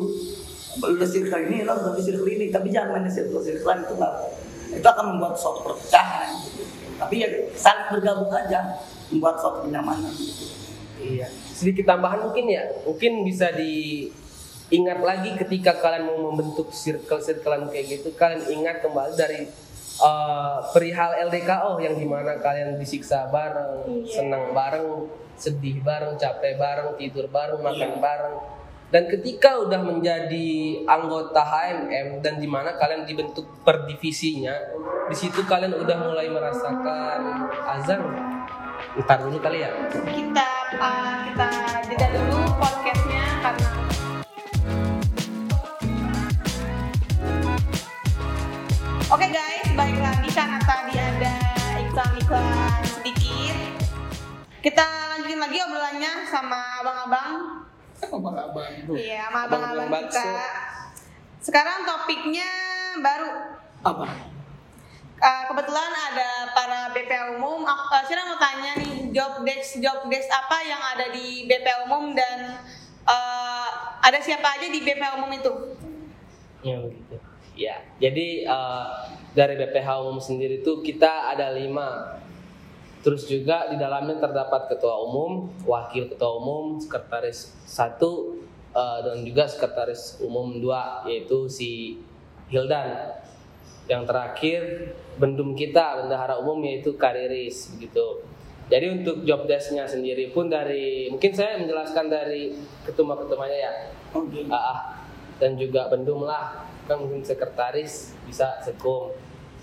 Lu 0.80 1.06
circle 1.06 1.51
ini 1.51 1.67
lu 1.67 1.75
bantu 1.75 1.99
circle 1.99 2.32
ini. 2.32 2.47
Tapi 2.49 2.71
jangan 2.71 3.04
main 3.04 3.12
circle 3.12 3.43
circlean 3.43 3.84
itu 3.84 3.93
nggak 3.99 4.13
itu 4.80 4.88
akan 4.88 5.06
membuat 5.15 5.36
suatu 5.36 5.67
perpecahan. 5.67 6.32
Tapi 6.95 7.15
ya 7.19 7.28
saling 7.54 7.99
bergabung 7.99 8.32
aja 8.32 8.80
membuat 9.12 9.36
suatu 9.38 9.67
kenyamanan. 9.67 10.15
Iya. 11.06 11.28
Sedikit 11.51 11.86
tambahan 11.86 12.23
mungkin 12.23 12.49
ya, 12.49 12.63
mungkin 12.84 13.21
bisa 13.28 13.54
diingat 13.54 14.99
lagi 15.04 15.38
ketika 15.38 15.78
kalian 15.78 16.10
mau 16.10 16.32
membentuk 16.32 16.73
circle-circlean 16.73 17.69
kayak 17.69 17.99
gitu, 17.99 18.10
kalian 18.15 18.41
ingat 18.49 18.82
kembali 18.82 19.13
dari 19.13 19.45
eh, 19.99 20.58
perihal 20.71 21.12
LDKO 21.31 21.79
yang 21.79 21.95
di 21.95 22.08
mana 22.08 22.36
kalian 22.38 22.75
disiksa 22.75 23.27
bareng, 23.31 23.88
Iya. 23.88 24.21
senang 24.21 24.51
bareng, 24.51 25.08
sedih 25.36 25.79
bareng, 25.84 26.15
capek 26.15 26.55
bareng, 26.55 26.95
tidur 26.99 27.27
bareng, 27.31 27.60
makan 27.60 27.99
bareng. 27.99 28.36
Dan 28.86 29.10
ketika 29.10 29.60
udah 29.60 29.81
menjadi 29.81 30.47
anggota 30.86 31.41
HMM 31.41 32.21
dan 32.21 32.38
di 32.38 32.47
mana 32.47 32.77
kalian 32.77 33.03
dibentuk 33.03 33.43
per 33.65 33.84
divisinya, 33.84 34.53
di 35.10 35.15
situ 35.17 35.41
kalian 35.43 35.73
udah 35.73 35.97
mulai 36.05 36.29
merasakan 36.29 37.49
azan. 37.75 37.99
Ntar 38.95 39.27
dulu 39.27 39.41
kali 39.41 39.65
ya. 39.65 39.71
kita 39.91 40.47
uh, 40.79 41.15
kita 41.27 41.47
jeda 41.91 42.08
dulu 42.15 42.39
podcastnya 42.55 43.23
karena 43.43 43.85
Kita 54.65 54.82
lanjutin 55.13 55.38
lagi 55.38 55.62
obrolannya 55.62 56.25
sama 56.25 56.82
abang-abang. 56.82 57.62
abang-abang 58.01 58.97
Iya, 58.97 59.30
sama 59.30 59.39
abang-abang 59.45 59.89
kita. 59.93 60.01
bakso. 60.10 60.30
Sekarang 61.38 61.86
topiknya 61.86 62.49
baru. 62.97 63.30
apa 63.86 64.34
Uh, 65.15 65.43
kebetulan 65.47 65.89
ada 66.12 66.51
para 66.51 66.91
BPA 66.91 67.39
umum. 67.39 67.63
Uh, 67.63 68.04
Sira 68.04 68.28
mau 68.28 68.36
tanya 68.36 68.75
nih 68.78 69.15
job 69.15 69.41
desk 69.47 69.80
job 69.80 70.06
desk 70.12 70.28
apa 70.28 70.60
yang 70.60 70.78
ada 70.78 71.08
di 71.10 71.47
BPA 71.47 71.88
umum 71.88 72.12
dan 72.12 72.60
uh, 73.08 73.69
ada 74.04 74.19
siapa 74.19 74.60
aja 74.60 74.67
di 74.67 74.84
BPA 74.84 75.15
umum 75.15 75.32
itu? 75.32 75.54
Ya 76.62 76.78
begitu. 76.84 77.15
Ya, 77.56 77.80
jadi 78.04 78.43
eh, 78.43 78.88
dari 79.32 79.56
BPH 79.56 79.88
umum 80.04 80.19
sendiri 80.19 80.60
itu 80.60 80.84
kita 80.84 81.32
ada 81.32 81.56
lima. 81.56 82.19
Terus 83.06 83.30
juga 83.30 83.70
di 83.70 83.78
dalamnya 83.78 84.18
terdapat 84.18 84.65
ketua 84.65 84.98
umum, 85.06 85.46
wakil 85.62 86.10
ketua 86.10 86.41
umum, 86.41 86.82
sekretaris 86.82 87.54
satu, 87.62 88.41
eh, 88.74 89.00
dan 89.06 89.22
juga 89.22 89.46
sekretaris 89.46 90.18
umum 90.26 90.58
dua, 90.58 91.06
yaitu 91.06 91.46
si 91.46 92.02
Hildan. 92.50 93.13
Yang 93.86 94.04
terakhir 94.10 94.62
bendum 95.22 95.54
kita, 95.54 96.02
bendahara 96.02 96.41
umum 96.41 96.58
yaitu 96.65 96.98
Kariris 96.98 97.78
begitu. 97.78 98.26
Jadi 98.65 98.86
untuk 98.89 99.22
job 99.22 99.46
desk-nya 99.46 99.86
sendiri 99.86 100.34
pun 100.34 100.50
dari 100.50 101.06
mungkin 101.06 101.30
saya 101.30 101.62
menjelaskan 101.62 102.10
dari 102.10 102.58
ketua-ketuanya 102.82 103.58
ya. 103.70 103.74
oke 104.10 104.41
Ah, 104.50 104.58
ah. 104.58 104.80
dan 105.38 105.54
juga 105.54 105.86
bendum 105.94 106.26
lah 106.26 106.65
kan 106.89 106.98
mungkin 106.98 107.22
sekretaris 107.22 108.18
bisa 108.26 108.58
sekum 108.65 109.13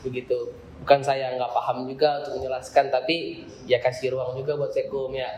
begitu 0.07 0.55
bukan 0.82 1.00
saya 1.00 1.38
nggak 1.38 1.52
paham 1.54 1.86
juga 1.86 2.18
untuk 2.20 2.42
menjelaskan 2.42 2.90
tapi 2.90 3.46
ya 3.70 3.78
kasih 3.78 4.18
ruang 4.18 4.34
juga 4.34 4.58
buat 4.58 4.74
sekum 4.74 5.14
ya. 5.14 5.30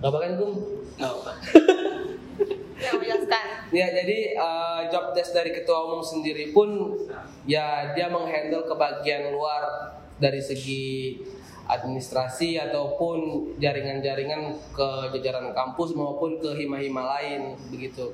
Nggak 0.00 0.10
apa 0.12 0.18
kan 0.20 0.32
kum 0.36 0.52
nggak 1.00 1.12
apa 1.16 1.32
menjelaskan. 2.80 3.44
ya 3.72 3.86
jadi 3.92 4.18
eh, 4.36 4.80
job 4.92 5.12
desk 5.16 5.32
dari 5.32 5.52
ketua 5.52 5.88
umum 5.88 6.04
sendiri 6.04 6.52
pun 6.52 6.96
ya 7.44 7.92
dia 7.96 8.12
menghandle 8.12 8.64
ke 8.64 8.74
bagian 8.76 9.32
luar 9.32 9.96
dari 10.20 10.40
segi 10.40 11.16
administrasi 11.70 12.58
ataupun 12.58 13.52
jaringan-jaringan 13.62 14.58
ke 14.74 14.88
jajaran 15.14 15.54
kampus 15.54 15.94
maupun 15.94 16.42
ke 16.42 16.50
hima-hima 16.58 17.06
lain 17.18 17.54
begitu. 17.70 18.10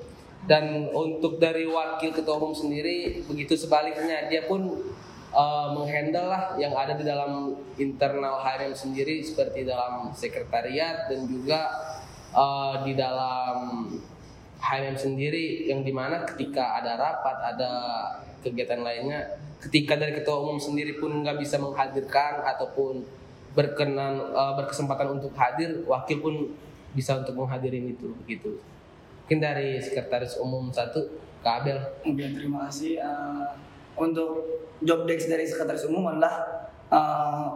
Dan 0.47 0.93
untuk 0.95 1.43
dari 1.43 1.67
wakil 1.67 2.15
ketua 2.15 2.39
umum 2.39 2.55
sendiri 2.55 3.25
begitu 3.27 3.59
sebaliknya 3.59 4.31
dia 4.31 4.47
pun 4.47 4.79
eh, 5.33 5.69
menghandle 5.75 6.27
lah 6.29 6.43
yang 6.61 6.75
ada 6.75 6.95
di 6.95 7.05
dalam 7.07 7.55
internal 7.79 8.39
HRM 8.43 8.75
sendiri 8.75 9.23
seperti 9.23 9.67
dalam 9.67 10.11
sekretariat 10.13 11.11
dan 11.11 11.27
juga 11.27 11.61
eh, 12.35 12.75
di 12.87 12.93
dalam 12.95 13.89
HMM 14.57 14.97
sendiri 14.97 15.69
yang 15.69 15.85
di 15.85 15.93
mana 15.93 16.25
ketika 16.25 16.81
ada 16.81 16.97
rapat 16.97 17.37
ada 17.55 17.73
kegiatan 18.41 18.81
lainnya 18.81 19.37
ketika 19.61 19.95
dari 20.01 20.17
ketua 20.17 20.43
umum 20.43 20.57
sendiri 20.57 20.97
pun 20.97 21.13
nggak 21.23 21.39
bisa 21.39 21.61
menghadirkan 21.61 22.41
ataupun 22.45 23.05
berkenan 23.57 24.21
eh, 24.21 24.53
berkesempatan 24.59 25.17
untuk 25.21 25.33
hadir 25.37 25.85
wakil 25.89 26.19
pun 26.21 26.35
bisa 26.97 27.21
untuk 27.21 27.37
menghadirin 27.37 27.93
itu 27.93 28.13
begitu 28.25 28.57
mungkin 29.25 29.39
dari 29.43 29.83
sekretaris 29.83 30.39
umum 30.41 30.73
satu 30.73 31.03
Kak 31.47 31.63
Abel 31.63 31.79
Oke, 32.03 32.27
terima 32.27 32.67
kasih. 32.67 32.99
Eh, 32.99 33.47
untuk 33.97 34.45
job 34.85 35.09
desk 35.09 35.29
dari 35.29 35.49
sekretaris 35.49 35.89
umum 35.89 36.13
adalah 36.13 36.45
eh, 36.93 37.47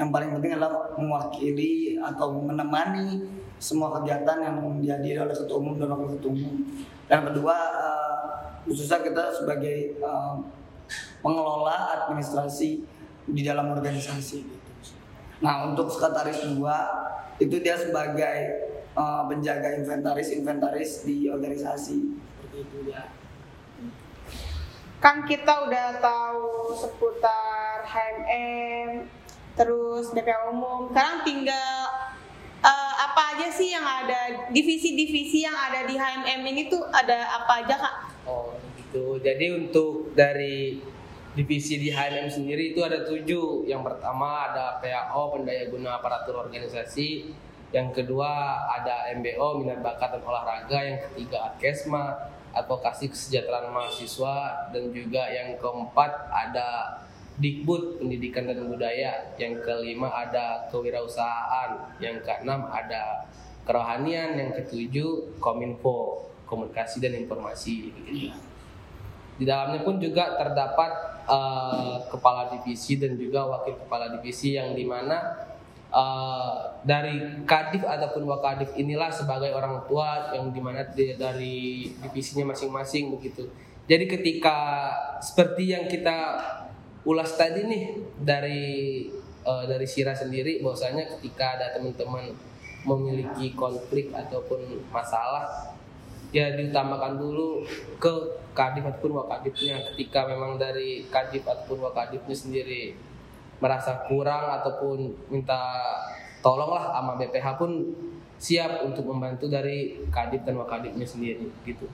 yang 0.00 0.10
paling 0.10 0.32
penting 0.36 0.56
adalah 0.56 0.92
mewakili 0.96 2.00
atau 2.00 2.40
menemani 2.40 3.24
semua 3.60 3.92
kegiatan 4.00 4.40
yang 4.40 4.56
dihadiri 4.80 5.20
oleh 5.20 5.36
ketua 5.36 5.60
umum 5.60 5.76
dan 5.76 5.92
wakil 5.92 6.16
ketua 6.16 6.32
umum. 6.32 6.54
Dan 7.04 7.20
kedua, 7.28 7.56
eh, 7.76 8.28
khususnya 8.64 9.04
kita 9.04 9.28
sebagai 9.36 10.00
eh, 10.00 10.34
pengelola 11.20 12.00
administrasi 12.00 12.80
di 13.30 13.42
dalam 13.44 13.76
organisasi. 13.76 14.38
Gitu. 14.42 14.68
Nah, 15.44 15.68
untuk 15.68 15.92
sekretaris 15.92 16.40
dua 16.56 16.88
itu 17.36 17.60
dia 17.60 17.76
sebagai 17.76 18.36
eh, 18.96 19.22
penjaga 19.28 19.76
inventaris 19.76 20.32
inventaris 20.32 21.04
di 21.04 21.28
organisasi 21.28 22.30
itu 22.60 22.78
ya. 22.90 23.02
Kan 25.00 25.24
kita 25.24 25.64
udah 25.64 25.96
tahu 25.96 26.76
seputar 26.76 27.80
HMM, 27.88 29.08
terus 29.56 30.12
BPA 30.12 30.52
umum. 30.52 30.92
Sekarang 30.92 31.24
tinggal 31.24 31.88
uh, 32.60 32.94
apa 33.00 33.32
aja 33.32 33.48
sih 33.48 33.72
yang 33.72 33.80
ada 33.80 34.52
divisi-divisi 34.52 35.40
yang 35.40 35.56
ada 35.56 35.88
di 35.88 35.96
HMM 35.96 36.40
ini 36.44 36.68
tuh 36.68 36.84
ada 36.92 37.16
apa 37.32 37.64
aja 37.64 37.80
kak? 37.80 37.94
Oh 38.28 38.52
gitu. 38.76 39.16
Jadi 39.24 39.56
untuk 39.56 40.12
dari 40.12 40.84
divisi 41.32 41.80
di 41.80 41.88
HMM 41.88 42.28
sendiri 42.28 42.76
itu 42.76 42.84
ada 42.84 43.00
tujuh. 43.00 43.64
Yang 43.64 43.82
pertama 43.88 44.52
ada 44.52 44.84
PAO 44.84 45.32
pendaya 45.32 45.64
guna 45.72 45.96
aparatur 45.96 46.44
organisasi. 46.44 47.32
Yang 47.72 48.04
kedua 48.04 48.28
ada 48.68 49.08
MBO 49.16 49.64
minat 49.64 49.80
bakat 49.80 50.18
dan 50.18 50.22
olahraga. 50.28 50.78
Yang 50.84 51.08
ketiga 51.08 51.56
Adkesma 51.56 52.36
advokasi 52.54 53.10
kesejahteraan 53.10 53.70
mahasiswa 53.70 54.68
dan 54.74 54.90
juga 54.90 55.30
yang 55.30 55.58
keempat 55.58 56.30
ada 56.30 57.00
Dikbud 57.40 58.04
pendidikan 58.04 58.44
dan 58.44 58.68
budaya. 58.68 59.32
Yang 59.40 59.64
kelima 59.64 60.12
ada 60.12 60.68
kewirausahaan. 60.68 61.96
Yang 61.96 62.20
keenam 62.28 62.68
ada 62.68 63.24
kerohanian. 63.64 64.36
Yang 64.36 64.50
ketujuh 64.60 65.40
Kominfo 65.40 66.28
komunikasi 66.44 67.00
dan 67.00 67.16
informasi. 67.16 67.88
Di 69.40 69.44
dalamnya 69.48 69.80
pun 69.80 69.96
juga 69.96 70.36
terdapat 70.36 70.92
eh, 71.24 71.96
kepala 72.12 72.52
divisi 72.52 73.00
dan 73.00 73.16
juga 73.16 73.48
wakil 73.48 73.80
kepala 73.88 74.12
divisi 74.20 74.60
yang 74.60 74.76
di 74.76 74.84
mana 74.84 75.48
eh, 75.90 76.54
dari 76.86 77.44
kadif 77.44 77.82
ataupun 77.84 78.24
wakadif 78.30 78.72
inilah 78.78 79.10
sebagai 79.12 79.50
orang 79.52 79.82
tua 79.90 80.30
yang 80.32 80.48
di 80.54 80.60
mana 80.62 80.86
di- 80.94 81.18
dari 81.18 81.90
divisinya 82.00 82.54
masing-masing 82.54 83.10
begitu. 83.14 83.44
Jadi 83.90 84.06
ketika 84.06 84.56
seperti 85.18 85.74
yang 85.74 85.90
kita 85.90 86.38
ulas 87.02 87.34
tadi 87.34 87.66
nih 87.66 87.84
dari 88.20 88.62
eh, 89.42 89.64
dari 89.66 89.86
Sira 89.88 90.14
sendiri 90.14 90.62
bahwasanya 90.62 91.10
ketika 91.18 91.58
ada 91.58 91.74
teman-teman 91.74 92.30
memiliki 92.80 93.52
konflik 93.52 94.08
ataupun 94.14 94.88
masalah 94.88 95.68
ya 96.30 96.54
diutamakan 96.54 97.18
dulu 97.18 97.66
ke 97.98 98.12
kadif 98.54 98.86
ataupun 98.86 99.20
wakadifnya. 99.26 99.82
Ketika 99.92 100.24
memang 100.30 100.56
dari 100.56 101.04
kadif 101.10 101.42
ataupun 101.44 101.82
wakadifnya 101.90 102.32
sendiri 102.32 102.94
merasa 103.60 104.02
kurang 104.08 104.60
ataupun 104.60 105.12
minta 105.28 105.60
tolonglah 106.40 106.90
sama 106.90 107.20
BPH 107.20 107.60
pun 107.60 107.70
siap 108.40 108.80
untuk 108.88 109.04
membantu 109.04 109.52
dari 109.52 110.00
kadif 110.08 110.40
dan 110.48 110.56
wakadifnya 110.56 111.04
sendiri 111.04 111.44
gitu. 111.68 111.84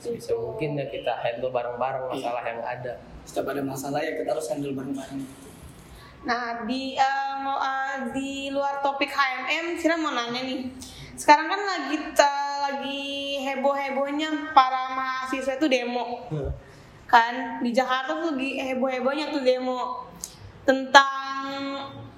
Bisa 0.00 0.32
mungkin 0.32 0.80
ya 0.80 0.88
kita 0.88 1.12
handle 1.20 1.52
bareng-bareng 1.52 2.08
masalah 2.08 2.40
yang 2.40 2.64
ada. 2.64 2.96
Setiap 3.28 3.52
ada 3.52 3.60
masalah 3.60 4.00
ya 4.00 4.16
kita 4.16 4.32
harus 4.32 4.48
handle 4.48 4.72
bareng-bareng. 4.72 5.20
Nah, 6.20 6.64
di 6.64 6.96
eh, 6.96 7.32
mau 7.44 7.60
eh, 7.60 8.12
di 8.12 8.48
luar 8.52 8.80
topik 8.80 9.08
HMM, 9.08 9.76
Sira 9.76 10.00
mau 10.00 10.12
nanya 10.12 10.40
nih. 10.40 10.68
Sekarang 11.16 11.52
kan 11.52 11.60
lagi 11.60 11.96
ta- 12.16 12.60
lagi 12.60 13.40
heboh-hebohnya 13.44 14.56
para 14.56 14.96
mahasiswa 14.96 15.60
itu 15.60 15.68
demo. 15.68 16.24
Kan 17.04 17.60
di 17.60 17.72
Jakarta 17.72 18.16
tuh 18.16 18.36
lagi 18.36 18.56
heboh-hebohnya 18.56 19.28
tuh 19.32 19.44
demo 19.44 20.08
tentang 20.70 21.50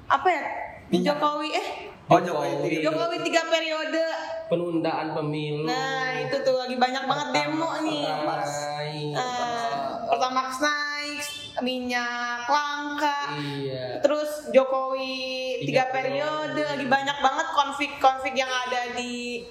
apa 0.04 0.28
ya? 0.28 0.44
Minyak. 0.92 1.16
Jokowi 1.16 1.48
eh 1.56 1.68
oh 2.04 2.20
Jokowi 2.20 2.84
Jokowi 2.84 3.16
tiga 3.24 3.48
periode. 3.48 4.04
penundaan 4.52 5.16
pemilu 5.16 5.64
Nah, 5.64 6.12
itu 6.20 6.36
tuh 6.44 6.60
lagi 6.60 6.76
banyak 6.76 7.08
banget 7.08 7.28
demo 7.32 7.72
nih. 7.80 8.04
Naik. 8.04 9.16
Eh, 9.16 9.80
Pertamax 10.12 10.60
naik, 10.60 11.20
minyak 11.64 12.44
langka. 12.44 13.32
iya 13.40 13.96
Terus 14.04 14.52
Jokowi 14.52 15.64
tiga 15.64 15.88
Tiga 15.88 15.96
periode 15.96 16.52
periode. 16.52 16.68
lagi 16.68 16.84
banyak 16.84 17.18
banget 17.24 17.46
konflik-konflik 17.56 18.36
yang 18.36 18.52
ada 18.52 18.92
di 18.92 19.48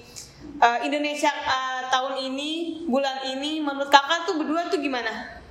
uh, 0.62 0.78
Indonesia 0.78 1.34
uh, 1.42 1.90
tahun 1.90 2.30
ini, 2.30 2.86
bulan 2.86 3.26
ini. 3.26 3.58
Menurut 3.58 3.90
kakak 3.90 4.22
tuh 4.22 4.38
berdua 4.38 4.70
tuh 4.70 4.78
gimana? 4.78 5.42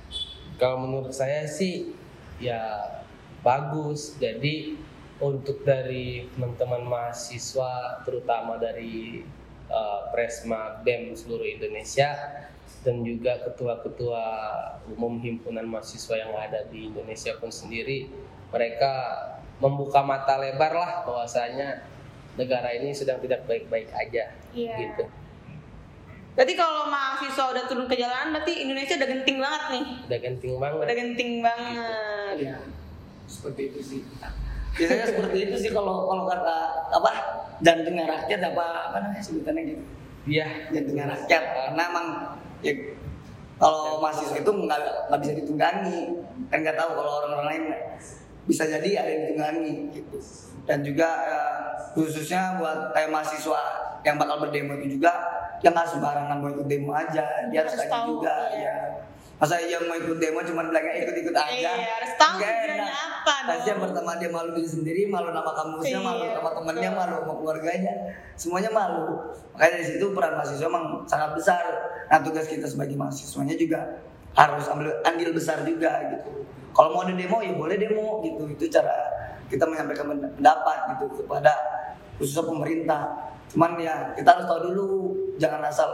Kalau 0.56 0.80
menurut 0.80 1.12
saya 1.12 1.44
sih 1.44 1.92
ya 2.40 2.80
bagus. 3.42 4.16
Jadi 4.16 4.78
untuk 5.22 5.62
dari 5.62 6.26
teman-teman 6.34 6.82
mahasiswa 6.82 8.02
terutama 8.02 8.58
dari 8.58 9.22
uh, 9.70 10.10
Presma 10.10 10.82
BEM 10.82 11.14
seluruh 11.14 11.46
Indonesia 11.46 12.10
dan 12.82 13.06
juga 13.06 13.38
ketua-ketua 13.46 14.24
umum 14.90 15.22
himpunan 15.22 15.62
mahasiswa 15.62 16.18
yang 16.18 16.34
ada 16.34 16.66
di 16.66 16.90
Indonesia 16.90 17.38
pun 17.38 17.54
sendiri 17.54 18.10
mereka 18.50 18.90
membuka 19.62 20.02
mata 20.02 20.34
lebar 20.42 20.74
lah 20.74 20.92
bahwasanya 21.06 21.86
negara 22.34 22.74
ini 22.74 22.90
sedang 22.90 23.22
tidak 23.22 23.46
baik-baik 23.46 23.86
aja 23.94 24.34
Iya. 24.50 24.74
gitu. 24.74 25.04
Berarti 26.32 26.54
kalau 26.56 26.88
mahasiswa 26.88 27.44
udah 27.52 27.64
turun 27.68 27.86
ke 27.86 27.94
jalanan, 27.94 28.32
berarti 28.32 28.64
Indonesia 28.64 28.96
udah 28.96 29.08
genting 29.08 29.38
banget 29.38 29.62
nih. 29.68 29.84
Udah 30.08 30.18
genting 30.18 30.54
banget. 30.56 30.82
Udah 30.82 30.96
genting 30.96 31.32
banget. 31.44 32.34
Iya, 32.40 32.56
seperti 33.32 33.72
itu 33.72 33.80
sih. 33.80 34.00
Biasanya 34.76 35.06
seperti 35.08 35.38
itu 35.48 35.56
sih 35.56 35.70
kalau 35.72 36.08
kalau 36.08 36.24
kata 36.28 36.56
apa 36.92 37.10
jantungnya 37.64 38.04
rakyat 38.08 38.40
apa 38.52 38.66
apa 38.92 38.96
namanya 39.00 39.24
sebutannya 39.24 39.62
gitu. 39.72 39.84
Iya. 40.28 40.46
Jantungnya 40.72 41.06
rakyat 41.16 41.44
karena 41.56 41.82
emang 41.88 42.06
ya 42.60 42.72
kalau 43.56 44.00
mahasiswa 44.04 44.36
itu 44.36 44.52
nggak 44.52 44.80
nggak 45.08 45.20
bisa 45.24 45.32
ditunggangi 45.40 46.00
kan 46.52 46.58
nggak 46.60 46.76
tahu 46.76 46.90
kalau 46.98 47.12
orang-orang 47.24 47.46
lain 47.48 47.64
bisa 48.44 48.66
jadi 48.66 48.88
ada 49.00 49.10
yang 49.10 49.22
ditunggangi 49.28 49.74
gitu. 49.96 50.18
Dan 50.62 50.84
juga 50.86 51.08
eh, 51.26 51.60
khususnya 51.96 52.60
buat 52.60 52.92
kayak 52.94 53.10
mahasiswa 53.10 53.60
yang 54.02 54.16
bakal 54.18 54.36
berdemo 54.42 54.76
itu 54.78 54.98
juga 54.98 55.12
yang 55.62 55.72
nggak 55.78 55.88
sembarangan 55.88 56.36
mau 56.42 56.50
ikut 56.50 56.66
demo 56.66 56.90
aja 56.90 57.46
dia 57.48 57.58
harus 57.62 57.78
Harus 57.78 57.86
tahu, 57.86 58.06
juga 58.18 58.34
iya. 58.50 58.66
ya 58.66 58.76
masa 59.42 59.58
iya 59.58 59.74
mau 59.82 59.98
ikut 59.98 60.22
demo 60.22 60.38
cuman 60.38 60.70
bilangnya 60.70 61.02
ikut-ikut 61.02 61.34
aja. 61.34 61.50
Iya, 61.50 61.72
harus 61.98 62.12
tahu 62.14 62.38
tujuannya 62.38 62.86
apa 62.94 63.34
yang 63.58 63.74
dong. 63.74 63.82
pertama 63.90 64.10
dia 64.22 64.30
malu 64.30 64.54
diri 64.54 64.70
sendiri 64.70 65.02
malu 65.10 65.34
nama 65.34 65.50
kampusnya 65.50 65.98
Iya, 65.98 66.06
malu 66.06 66.24
sama 66.30 66.50
temennya 66.54 66.90
betul. 66.94 67.00
malu 67.02 67.14
sama 67.18 67.34
keluarganya. 67.42 67.94
Semuanya 68.38 68.70
malu. 68.70 69.02
Makanya 69.58 69.70
dari 69.74 69.84
situ 69.90 70.04
peran 70.14 70.38
mahasiswa 70.38 70.66
emang 70.70 70.86
sangat 71.10 71.30
besar. 71.34 71.64
Nah 72.06 72.18
tugas 72.22 72.46
kita 72.46 72.70
sebagai 72.70 72.94
mahasiswanya 72.94 73.58
juga 73.58 73.98
harus 74.38 74.64
ambil 74.70 74.94
andil 75.02 75.30
besar 75.34 75.58
juga 75.66 75.90
gitu. 76.14 76.46
Kalau 76.70 76.94
mau 76.94 77.02
ada 77.02 77.10
demo 77.18 77.42
ya 77.42 77.52
boleh 77.58 77.76
demo 77.82 78.22
gitu. 78.22 78.46
Itu 78.46 78.70
cara 78.70 78.94
kita 79.50 79.66
menyampaikan 79.66 80.06
pendapat 80.38 80.78
gitu 80.94 81.26
kepada 81.26 81.50
khususnya 82.14 82.46
pemerintah. 82.46 83.02
Cuman 83.50 83.74
ya 83.82 84.14
kita 84.14 84.38
harus 84.38 84.46
tahu 84.46 84.60
dulu. 84.70 84.88
Jangan 85.42 85.66
asal 85.66 85.90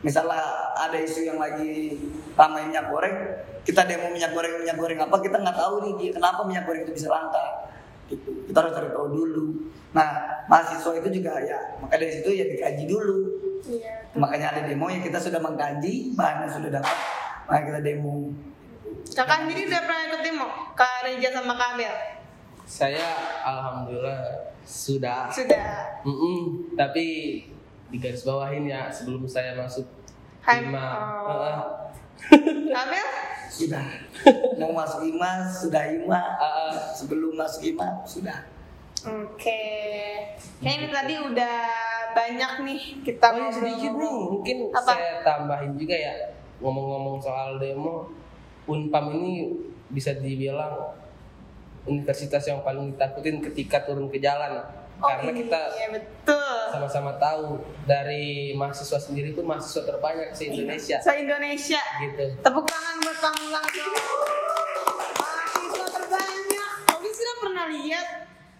misalnya 0.00 0.72
ada 0.76 0.96
isu 0.96 1.28
yang 1.28 1.38
lagi 1.40 1.96
ramai 2.36 2.68
minyak 2.68 2.88
goreng 2.88 3.16
kita 3.64 3.84
demo 3.84 4.08
minyak 4.08 4.32
goreng 4.32 4.64
minyak 4.64 4.76
goreng 4.80 4.98
apa 5.00 5.16
kita 5.20 5.36
nggak 5.36 5.56
tahu 5.56 5.74
nih 5.84 5.92
dia 6.00 6.10
kenapa 6.16 6.40
minyak 6.48 6.64
goreng 6.64 6.82
itu 6.88 6.92
bisa 6.96 7.08
langka 7.12 7.68
gitu 8.08 8.30
kita 8.48 8.56
harus 8.64 8.72
cari 8.72 8.88
tahu 8.90 9.06
dulu 9.12 9.46
nah 9.92 10.08
mahasiswa 10.48 10.96
itu 10.96 11.08
juga 11.20 11.36
ya 11.44 11.58
maka 11.78 12.00
dari 12.00 12.12
situ 12.14 12.28
ya 12.32 12.44
dikaji 12.48 12.84
dulu 12.88 13.18
Iya. 13.60 14.08
makanya 14.16 14.56
ada 14.56 14.60
demo 14.64 14.88
ya 14.88 15.04
kita 15.04 15.20
sudah 15.20 15.36
mengkaji 15.36 16.16
bahannya 16.16 16.48
sudah 16.48 16.80
dapat 16.80 16.96
maka 17.44 17.60
kita 17.68 17.80
demo 17.84 18.32
Kakak 19.10 19.42
sendiri 19.42 19.66
udah 19.66 19.80
pernah 19.86 20.02
ikut 20.06 20.20
demo? 20.22 20.46
Kak 20.78 21.02
Reja 21.02 21.28
sama 21.34 21.58
Kak 21.58 21.74
Abel? 21.74 21.94
Saya 22.62 23.06
alhamdulillah 23.42 24.22
sudah. 24.62 25.26
Sudah. 25.34 25.98
Mm-mm, 26.06 26.70
tapi 26.78 27.06
di 27.90 27.98
garis 27.98 28.22
bawahin 28.22 28.64
ya 28.64 28.86
sebelum 28.88 29.26
saya 29.26 29.54
masuk 29.54 29.86
Hai- 30.40 30.62
lima. 30.64 30.86
oh. 31.20 31.30
Heeh. 31.30 31.58
Kak 32.70 32.82
Abel? 32.86 33.06
sudah 33.50 33.82
mau 34.56 34.70
masuk 34.72 35.02
IMA 35.04 35.42
sudah 35.44 35.82
IMA 35.84 36.22
Heeh. 36.38 36.72
sebelum 36.94 37.34
masuk 37.34 37.66
IMA 37.66 37.88
sudah 38.04 38.46
Oke. 39.00 39.64
Kayaknya 40.60 40.72
ini 40.76 40.86
tadi 40.92 41.14
udah 41.16 41.56
banyak 42.12 42.52
nih 42.62 42.80
kita 43.00 43.32
Oh 43.32 43.38
ya 43.38 43.48
sedikit 43.48 43.96
nih, 43.96 44.12
mungkin 44.28 44.56
Apa? 44.70 44.92
saya 44.92 45.24
tambahin 45.24 45.72
juga 45.72 45.96
ya 45.96 46.12
ngomong-ngomong 46.60 47.16
soal 47.16 47.56
demo. 47.56 48.12
Unpam 48.68 49.16
ini 49.16 49.56
bisa 49.88 50.12
dibilang 50.12 50.92
universitas 51.82 52.44
yang 52.44 52.60
paling 52.60 52.92
ditakutin 52.92 53.40
ketika 53.40 53.80
turun 53.82 54.06
ke 54.06 54.20
jalan 54.20 54.60
Oh, 55.00 55.08
karena 55.08 55.32
kita 55.32 55.60
iya 55.74 55.88
betul. 55.90 56.60
sama-sama 56.68 57.16
tahu 57.16 57.56
dari 57.84 58.52
mahasiswa 58.52 59.00
sendiri 59.00 59.32
pun 59.32 59.44
mahasiswa 59.44 59.80
terbanyak 59.82 60.28
se 60.30 60.44
Indonesia 60.46 61.00
Se 61.00 61.12
Indonesia. 61.16 61.80
gitu. 62.00 62.24
Tepuk 62.38 62.64
tangan 62.64 62.96
buat 63.00 63.18
Pamulang 63.18 63.66
dong. 63.66 63.92
Mahasiswa 65.16 65.86
terbanyak. 65.90 66.70
Tapi 66.86 67.08
sudah 67.10 67.36
pernah 67.38 67.66
lihat 67.66 68.06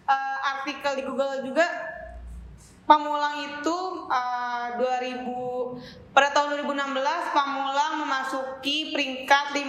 eh, 0.06 0.38
artikel 0.50 0.92
di 0.94 1.04
Google 1.04 1.44
juga 1.44 1.66
Pamulang 2.82 3.36
itu 3.44 3.78
eh, 4.08 4.66
2000 4.74 5.28
pada 6.10 6.28
tahun 6.32 6.58
2016 6.58 6.96
Pamulang 7.30 7.92
memasuki 8.00 8.90
peringkat 8.90 9.54
55 9.54 9.62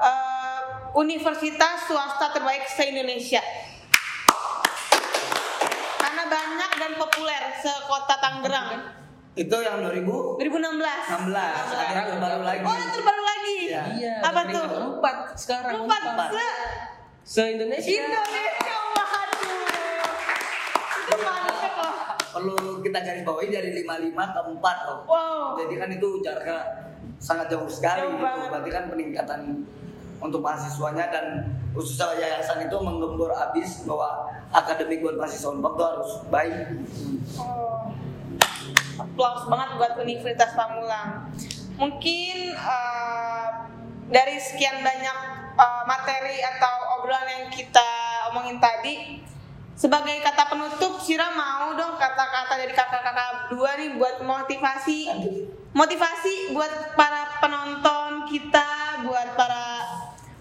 eh, 0.00 0.60
universitas 0.94 1.76
swasta 1.84 2.32
terbaik 2.32 2.64
se 2.64 2.88
Indonesia. 2.88 3.44
Karena 6.08 6.24
banyak 6.26 6.70
dan 6.74 6.92
populer 6.96 7.42
sekota 7.54 8.16
Tangerang. 8.16 8.68
itu 9.36 9.54
yang 9.54 9.78
2000 9.78 10.02
2016. 10.40 10.40
16 10.40 11.30
ada 11.30 11.94
yang 11.94 12.08
terbaru 12.08 12.42
lagi 12.42 12.60
Oh, 12.60 12.74
yang 12.74 12.90
terbaru 12.90 13.22
lagi. 13.22 13.56
Iya. 13.62 13.82
Iya, 13.92 14.14
Apa 14.20 14.40
tuh? 14.42 14.66
Empat 14.90 15.16
sekarang. 15.36 15.72
Empat 15.78 16.00
Empat. 16.02 16.28
se 16.32 16.46
Se 17.22 17.42
Indonesia. 17.52 17.86
Indonesia. 17.86 18.76
Waduh. 18.88 20.10
Itu 21.04 21.14
mantep 21.20 21.74
loh. 21.76 21.94
perlu 22.28 22.56
kita 22.80 22.98
garis 22.98 23.22
bawahi 23.22 23.48
dari 23.48 23.70
55 23.76 24.10
ke 24.32 24.40
4 24.56 24.86
loh. 24.86 24.98
Wow. 25.04 25.54
Jadi 25.56 25.74
kan 25.76 25.88
itu 25.88 26.08
jaraknya 26.18 26.58
sangat 27.16 27.46
jauh 27.46 27.68
sekali 27.68 28.00
Jauh 28.00 28.10
gitu. 28.10 28.24
banget. 28.24 28.48
Berarti 28.48 28.70
kan 28.72 28.84
peningkatan 28.88 29.40
untuk 30.18 30.40
mahasiswanya 30.40 31.04
dan 31.08 31.26
khususnya 31.72 32.16
yayasan 32.16 32.64
itu 32.64 32.76
menggembur 32.80 33.32
abis 33.32 33.84
bahwa 33.84 34.28
akademik 34.52 35.04
buat 35.04 35.16
mahasiswa 35.20 35.52
Unpad 35.52 35.72
itu 35.76 35.84
harus 35.84 36.10
baik. 36.32 36.66
Oh. 37.36 37.92
Applause 38.98 39.46
banget 39.46 39.68
buat 39.78 39.92
Universitas 40.02 40.52
Pamulang. 40.58 41.30
Mungkin 41.78 42.36
eh, 42.56 43.48
dari 44.10 44.36
sekian 44.42 44.82
banyak 44.82 45.18
eh, 45.54 45.82
materi 45.86 46.42
atau 46.42 46.98
obrolan 46.98 47.28
yang 47.28 47.46
kita 47.52 47.90
omongin 48.34 48.58
tadi, 48.58 49.22
sebagai 49.78 50.18
kata 50.26 50.50
penutup, 50.50 50.98
Sira 50.98 51.30
mau 51.38 51.70
dong 51.78 51.94
kata-kata 51.94 52.58
dari 52.58 52.74
kakak-kakak 52.74 53.54
dua 53.54 53.78
nih 53.78 53.94
buat 53.94 54.26
motivasi, 54.26 55.06
motivasi 55.70 56.50
buat 56.50 56.98
para 56.98 57.38
penonton 57.38 58.26
kita, 58.26 58.98
buat 59.06 59.38
para 59.38 59.67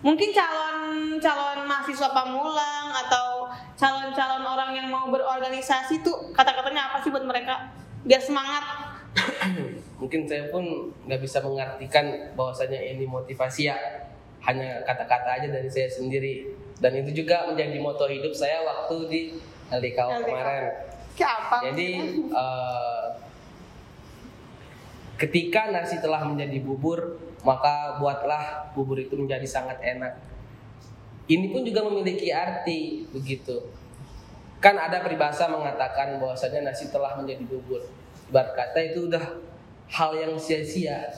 mungkin 0.06 0.30
calon 0.30 1.18
calon 1.18 1.66
mahasiswa 1.66 2.10
Pamulang 2.14 2.88
atau 2.94 3.50
calon-calon 3.78 4.44
orang 4.44 4.74
yang 4.74 4.88
mau 4.90 5.10
berorganisasi 5.14 6.02
tuh 6.02 6.34
kata-katanya 6.34 6.92
apa 6.92 6.98
sih 7.06 7.14
buat 7.14 7.26
mereka? 7.26 7.70
Biar 8.06 8.22
semangat. 8.22 8.64
Mungkin 10.02 10.30
saya 10.30 10.50
pun 10.50 10.94
nggak 11.06 11.22
bisa 11.22 11.42
mengartikan 11.42 12.34
bahwasanya 12.34 12.78
ini 12.78 13.06
motivasi 13.06 13.70
ya. 13.70 13.78
Hanya 14.42 14.82
kata-kata 14.86 15.42
aja 15.42 15.48
dari 15.50 15.70
saya 15.70 15.90
sendiri. 15.90 16.50
Dan 16.78 16.94
itu 17.02 17.26
juga 17.26 17.50
menjadi 17.50 17.78
moto 17.82 18.06
hidup 18.06 18.34
saya 18.34 18.62
waktu 18.66 18.96
di 19.10 19.22
LDKO 19.74 20.10
LDKO. 20.10 20.26
kemarin. 20.26 20.64
Kayak 21.18 21.34
apa? 21.50 21.58
jadi 21.66 21.90
eh, 22.30 23.06
ketika 25.18 25.74
nasi 25.74 25.98
telah 25.98 26.24
menjadi 26.24 26.62
bubur 26.62 27.18
maka 27.42 27.98
buatlah 28.02 28.74
bubur 28.74 28.98
itu 29.02 29.18
menjadi 29.18 29.46
sangat 29.46 29.78
enak. 29.82 30.14
Ini 31.28 31.52
pun 31.52 31.64
juga 31.68 31.84
memiliki 31.84 32.32
arti 32.32 33.04
begitu. 33.12 33.68
Kan 34.64 34.80
ada 34.80 35.04
peribahasa 35.04 35.52
mengatakan 35.52 36.18
bahwasanya 36.18 36.72
nasi 36.72 36.88
telah 36.90 37.20
menjadi 37.20 37.44
bubur. 37.46 37.84
Ibarat 38.32 38.56
kata 38.56 38.80
itu 38.84 39.12
udah 39.12 39.44
hal 39.92 40.12
yang 40.16 40.34
sia-sia. 40.40 41.12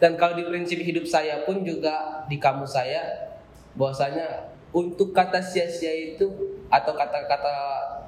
Dan 0.00 0.16
kalau 0.16 0.36
di 0.36 0.44
prinsip 0.48 0.80
hidup 0.80 1.04
saya 1.04 1.44
pun 1.44 1.60
juga 1.60 2.24
di 2.28 2.40
kamus 2.40 2.72
saya 2.72 3.32
bahwasanya 3.76 4.48
untuk 4.72 5.12
kata 5.12 5.40
sia-sia 5.44 6.16
itu 6.16 6.28
atau 6.72 6.92
kata-kata 6.96 7.52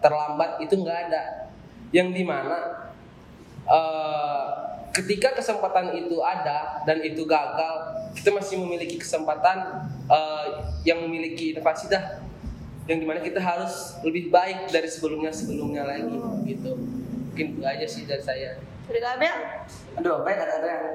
terlambat 0.01 0.61
itu 0.61 0.73
nggak 0.81 0.99
ada. 1.11 1.53
Yang 1.93 2.09
di 2.17 2.25
mana 2.25 2.89
eh, 3.69 4.72
ketika 4.93 5.33
kesempatan 5.33 5.97
itu 5.97 6.21
ada 6.21 6.85
dan 6.85 7.01
itu 7.01 7.25
gagal 7.25 7.75
kita 8.13 8.29
masih 8.29 8.61
memiliki 8.61 9.01
kesempatan 9.01 9.89
eh, 10.07 10.47
yang 10.85 11.01
memiliki 11.09 11.57
inovasi 11.57 11.89
dah. 11.89 12.21
Yang 12.85 12.99
di 13.03 13.07
mana 13.07 13.21
kita 13.25 13.41
harus 13.41 13.97
lebih 14.05 14.29
baik 14.29 14.69
dari 14.69 14.89
sebelumnya 14.91 15.33
sebelumnya 15.33 15.89
lagi. 15.89 16.13
Gitu. 16.45 16.73
Mungkin 17.33 17.47
itu 17.57 17.63
aja 17.65 17.87
sih 17.89 18.05
dari 18.05 18.21
saya. 18.21 18.61
Dari 18.85 19.01
Abel? 19.01 19.37
Aduh, 19.97 20.21
apa 20.21 20.29
ya 20.29 20.37
kata-kata 20.45 20.67
yang 20.69 20.87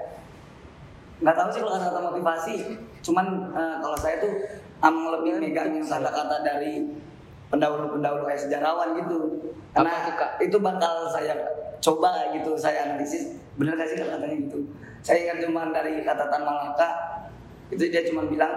nggak 1.17 1.33
tahu 1.33 1.47
sih 1.49 1.59
kalau 1.65 1.73
kata-kata 1.73 1.99
motivasi. 2.13 2.55
Cuman 3.01 3.25
eh, 3.57 3.75
kalau 3.81 3.97
saya 3.97 4.15
tuh 4.21 4.33
am 4.77 4.95
lebih 5.09 5.41
megang 5.41 5.81
kata-kata 5.81 6.45
dari 6.45 6.85
pendahulu-pendahulu 7.47 8.23
kayak 8.27 8.41
sejarawan 8.41 8.97
gitu. 8.99 9.17
Karena 9.71 9.91
Apa 9.93 10.05
tuh, 10.09 10.15
Kak? 10.17 10.31
itu 10.41 10.57
bakal 10.57 10.93
saya 11.11 11.33
coba 11.77 12.33
gitu, 12.33 12.57
saya 12.57 12.89
analisis 12.89 13.37
bener 13.57 13.73
gak 13.77 13.89
sih 13.89 13.97
kata-katanya 14.01 14.37
gitu. 14.49 14.59
Saya 15.05 15.17
ingat 15.29 15.37
cuma 15.45 15.69
dari 15.69 16.01
kata 16.01 16.25
Tan 16.27 16.43
Malaka 16.43 16.89
itu 17.69 17.83
dia 17.91 18.03
cuma 18.07 18.25
bilang 18.27 18.53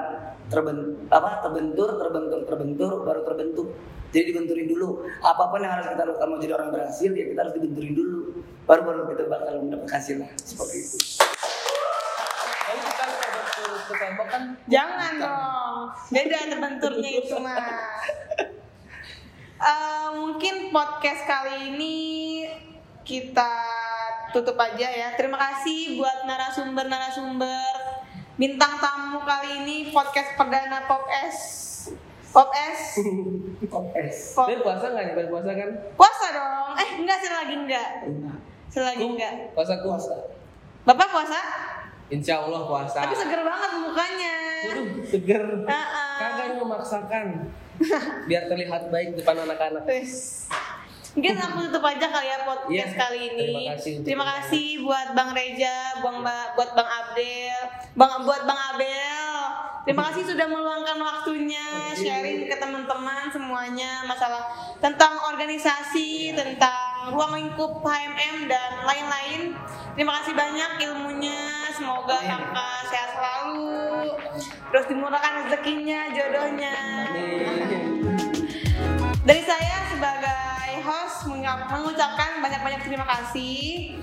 terbentur 0.51 1.07
apa 1.11 1.43
terbentur 1.47 1.89
terbentur 1.99 2.41
terbentur 2.47 2.91
baru 3.07 3.21
terbentuk 3.27 3.75
jadi 4.11 4.35
dibenturin 4.35 4.67
dulu 4.67 5.07
apa 5.23 5.51
pun 5.51 5.63
yang 5.63 5.79
harus 5.79 5.87
kita 5.95 6.03
lakukan 6.03 6.27
mau 6.31 6.39
jadi 6.43 6.55
orang 6.59 6.71
berhasil 6.75 7.11
ya 7.15 7.25
kita 7.31 7.39
harus 7.43 7.55
dibenturin 7.59 7.95
dulu 7.95 8.19
baru 8.67 8.83
baru 8.87 9.01
kita 9.15 9.23
bakal 9.31 9.63
mendapat 9.63 9.89
hasil 9.91 10.23
lah 10.23 10.31
seperti 10.39 10.77
itu 10.83 10.99
kan 14.31 14.43
Jangan 14.71 15.13
dong. 15.19 15.77
Beda 16.15 16.39
terbenturnya 16.47 17.11
itu 17.19 17.37
mah. 17.43 17.59
Eh, 19.61 20.09
mungkin 20.17 20.73
podcast 20.73 21.29
kali 21.29 21.77
ini 21.77 21.97
kita 23.05 23.53
tutup 24.33 24.57
aja 24.57 24.89
ya. 24.89 25.13
Terima 25.21 25.37
kasih 25.37 26.01
buat 26.01 26.25
narasumber-narasumber 26.25 28.01
bintang 28.41 28.81
tamu 28.81 29.21
kali 29.21 29.61
ini 29.61 29.77
podcast 29.93 30.33
perdana 30.41 30.89
Pop 30.89 31.05
S. 31.13 31.37
Pop 32.33 32.49
S. 32.57 33.05
Pop. 33.73 33.93
Dia 34.49 34.65
puasa 34.65 34.97
nggak 34.97 35.05
nih? 35.13 35.29
Puasa 35.29 35.51
kan? 35.53 35.71
Puasa 35.93 36.27
dong. 36.33 36.69
Eh, 36.81 36.89
enggak 37.05 37.19
selagi 37.21 37.55
enggak. 37.61 37.91
Selagi 38.73 39.05
enggak. 39.13 39.53
Puasa 39.53 39.85
puasa. 39.85 40.17
Bapak 40.89 41.09
puasa? 41.13 41.37
Insya 42.09 42.49
Allah 42.49 42.65
puasa. 42.65 43.05
Tapi 43.05 43.13
seger 43.13 43.45
banget 43.45 43.71
mukanya. 43.77 44.37
Seger. 45.05 45.45
Ah-ah. 45.69 46.17
Kagak 46.17 46.45
ini 46.49 46.57
memaksakan. 46.65 47.27
Biar 48.27 48.43
terlihat 48.47 48.89
baik 48.89 49.17
depan 49.17 49.37
anak-anak. 49.41 49.85
Mungkin 51.11 51.35
aku 51.35 51.67
tutup 51.67 51.83
aja 51.83 52.07
kali 52.07 52.29
ya 52.29 52.39
podcast 52.47 52.71
Iya, 52.71 52.87
kali 52.95 53.19
ini. 53.27 53.43
terima 53.43 53.63
kasih 53.75 53.91
untuk 53.91 54.07
Terima 54.07 54.25
kasih 54.31 54.67
buat 54.81 55.09
Bang 55.11 55.31
Reja, 55.35 55.77
Bang 55.99 56.19
Ba- 56.23 56.55
buat 56.55 56.71
Bang 56.71 56.87
Abdel, 56.87 57.61
Bang 57.99 58.23
buat 58.23 58.43
Bang 58.47 58.61
Abel. 58.71 59.35
Terima 59.83 60.07
kasih 60.07 60.23
sudah 60.23 60.47
meluangkan 60.47 61.03
waktunya 61.03 61.67
sharing 61.97 62.47
ke 62.47 62.55
teman-teman 62.55 63.27
semuanya 63.27 64.07
masalah 64.07 64.45
tentang 64.79 65.19
organisasi, 65.27 66.31
tentang 66.31 67.11
ruang 67.11 67.35
lingkup 67.35 67.83
HMM 67.83 68.47
dan 68.47 68.87
lain-lain. 68.87 69.57
Terima 69.97 70.23
kasih 70.23 70.37
banyak 70.37 70.71
ilmunya. 70.85 71.43
Semoga 71.81 72.13
kakak 72.21 72.93
sehat 72.93 73.11
selalu. 73.17 74.13
Terus 74.69 74.85
dimurahkan 74.93 75.33
rezekinya, 75.49 76.13
jodohnya. 76.13 76.77
Dari 79.25 79.43
saya 79.49 79.89
sebagai 79.89 80.85
host 80.85 81.25
mengucap- 81.33 81.73
mengucapkan 81.73 82.45
banyak-banyak 82.45 82.85
terima 82.85 83.09
kasih. 83.09 83.97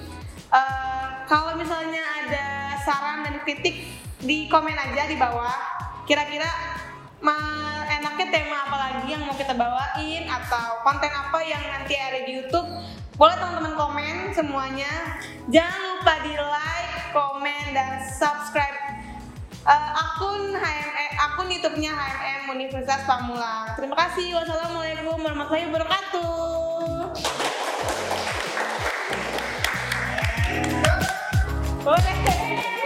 Eh, 0.49 1.05
kalau 1.29 1.53
misalnya 1.53 2.01
ada 2.01 2.45
saran 2.81 3.29
dan 3.29 3.45
kritik 3.45 3.85
di 4.25 4.49
komen 4.49 4.73
aja 4.73 5.05
di 5.05 5.13
bawah. 5.13 5.61
Kira-kira 6.09 6.49
ma- 7.21 7.76
tema 8.29 8.67
apa 8.67 8.77
lagi 8.77 9.07
yang 9.13 9.23
mau 9.23 9.35
kita 9.35 9.53
bawain 9.55 10.23
atau 10.27 10.81
konten 10.83 11.11
apa 11.11 11.39
yang 11.43 11.63
nanti 11.63 11.95
ada 11.95 12.23
di 12.23 12.41
YouTube? 12.41 12.67
Boleh 13.17 13.35
teman-teman 13.39 13.73
komen 13.73 14.15
semuanya. 14.35 15.17
Jangan 15.49 15.79
lupa 15.97 16.13
di 16.21 16.33
like, 16.37 16.93
komen, 17.15 17.65
dan 17.73 18.03
subscribe 18.03 18.87
Eh, 19.67 19.89
akun 19.99 20.55
HMM, 20.55 21.11
akun 21.19 21.51
YouTube-nya 21.51 21.91
HMM 21.91 22.55
Universitas 22.55 23.03
Pamulang. 23.03 23.75
Terima 23.75 23.99
kasih. 23.99 24.39
Wassalamualaikum 24.39 25.19
warahmatullahi 25.19 25.67
wabarakatuh. 25.67 26.31
Boleh. 31.83 32.76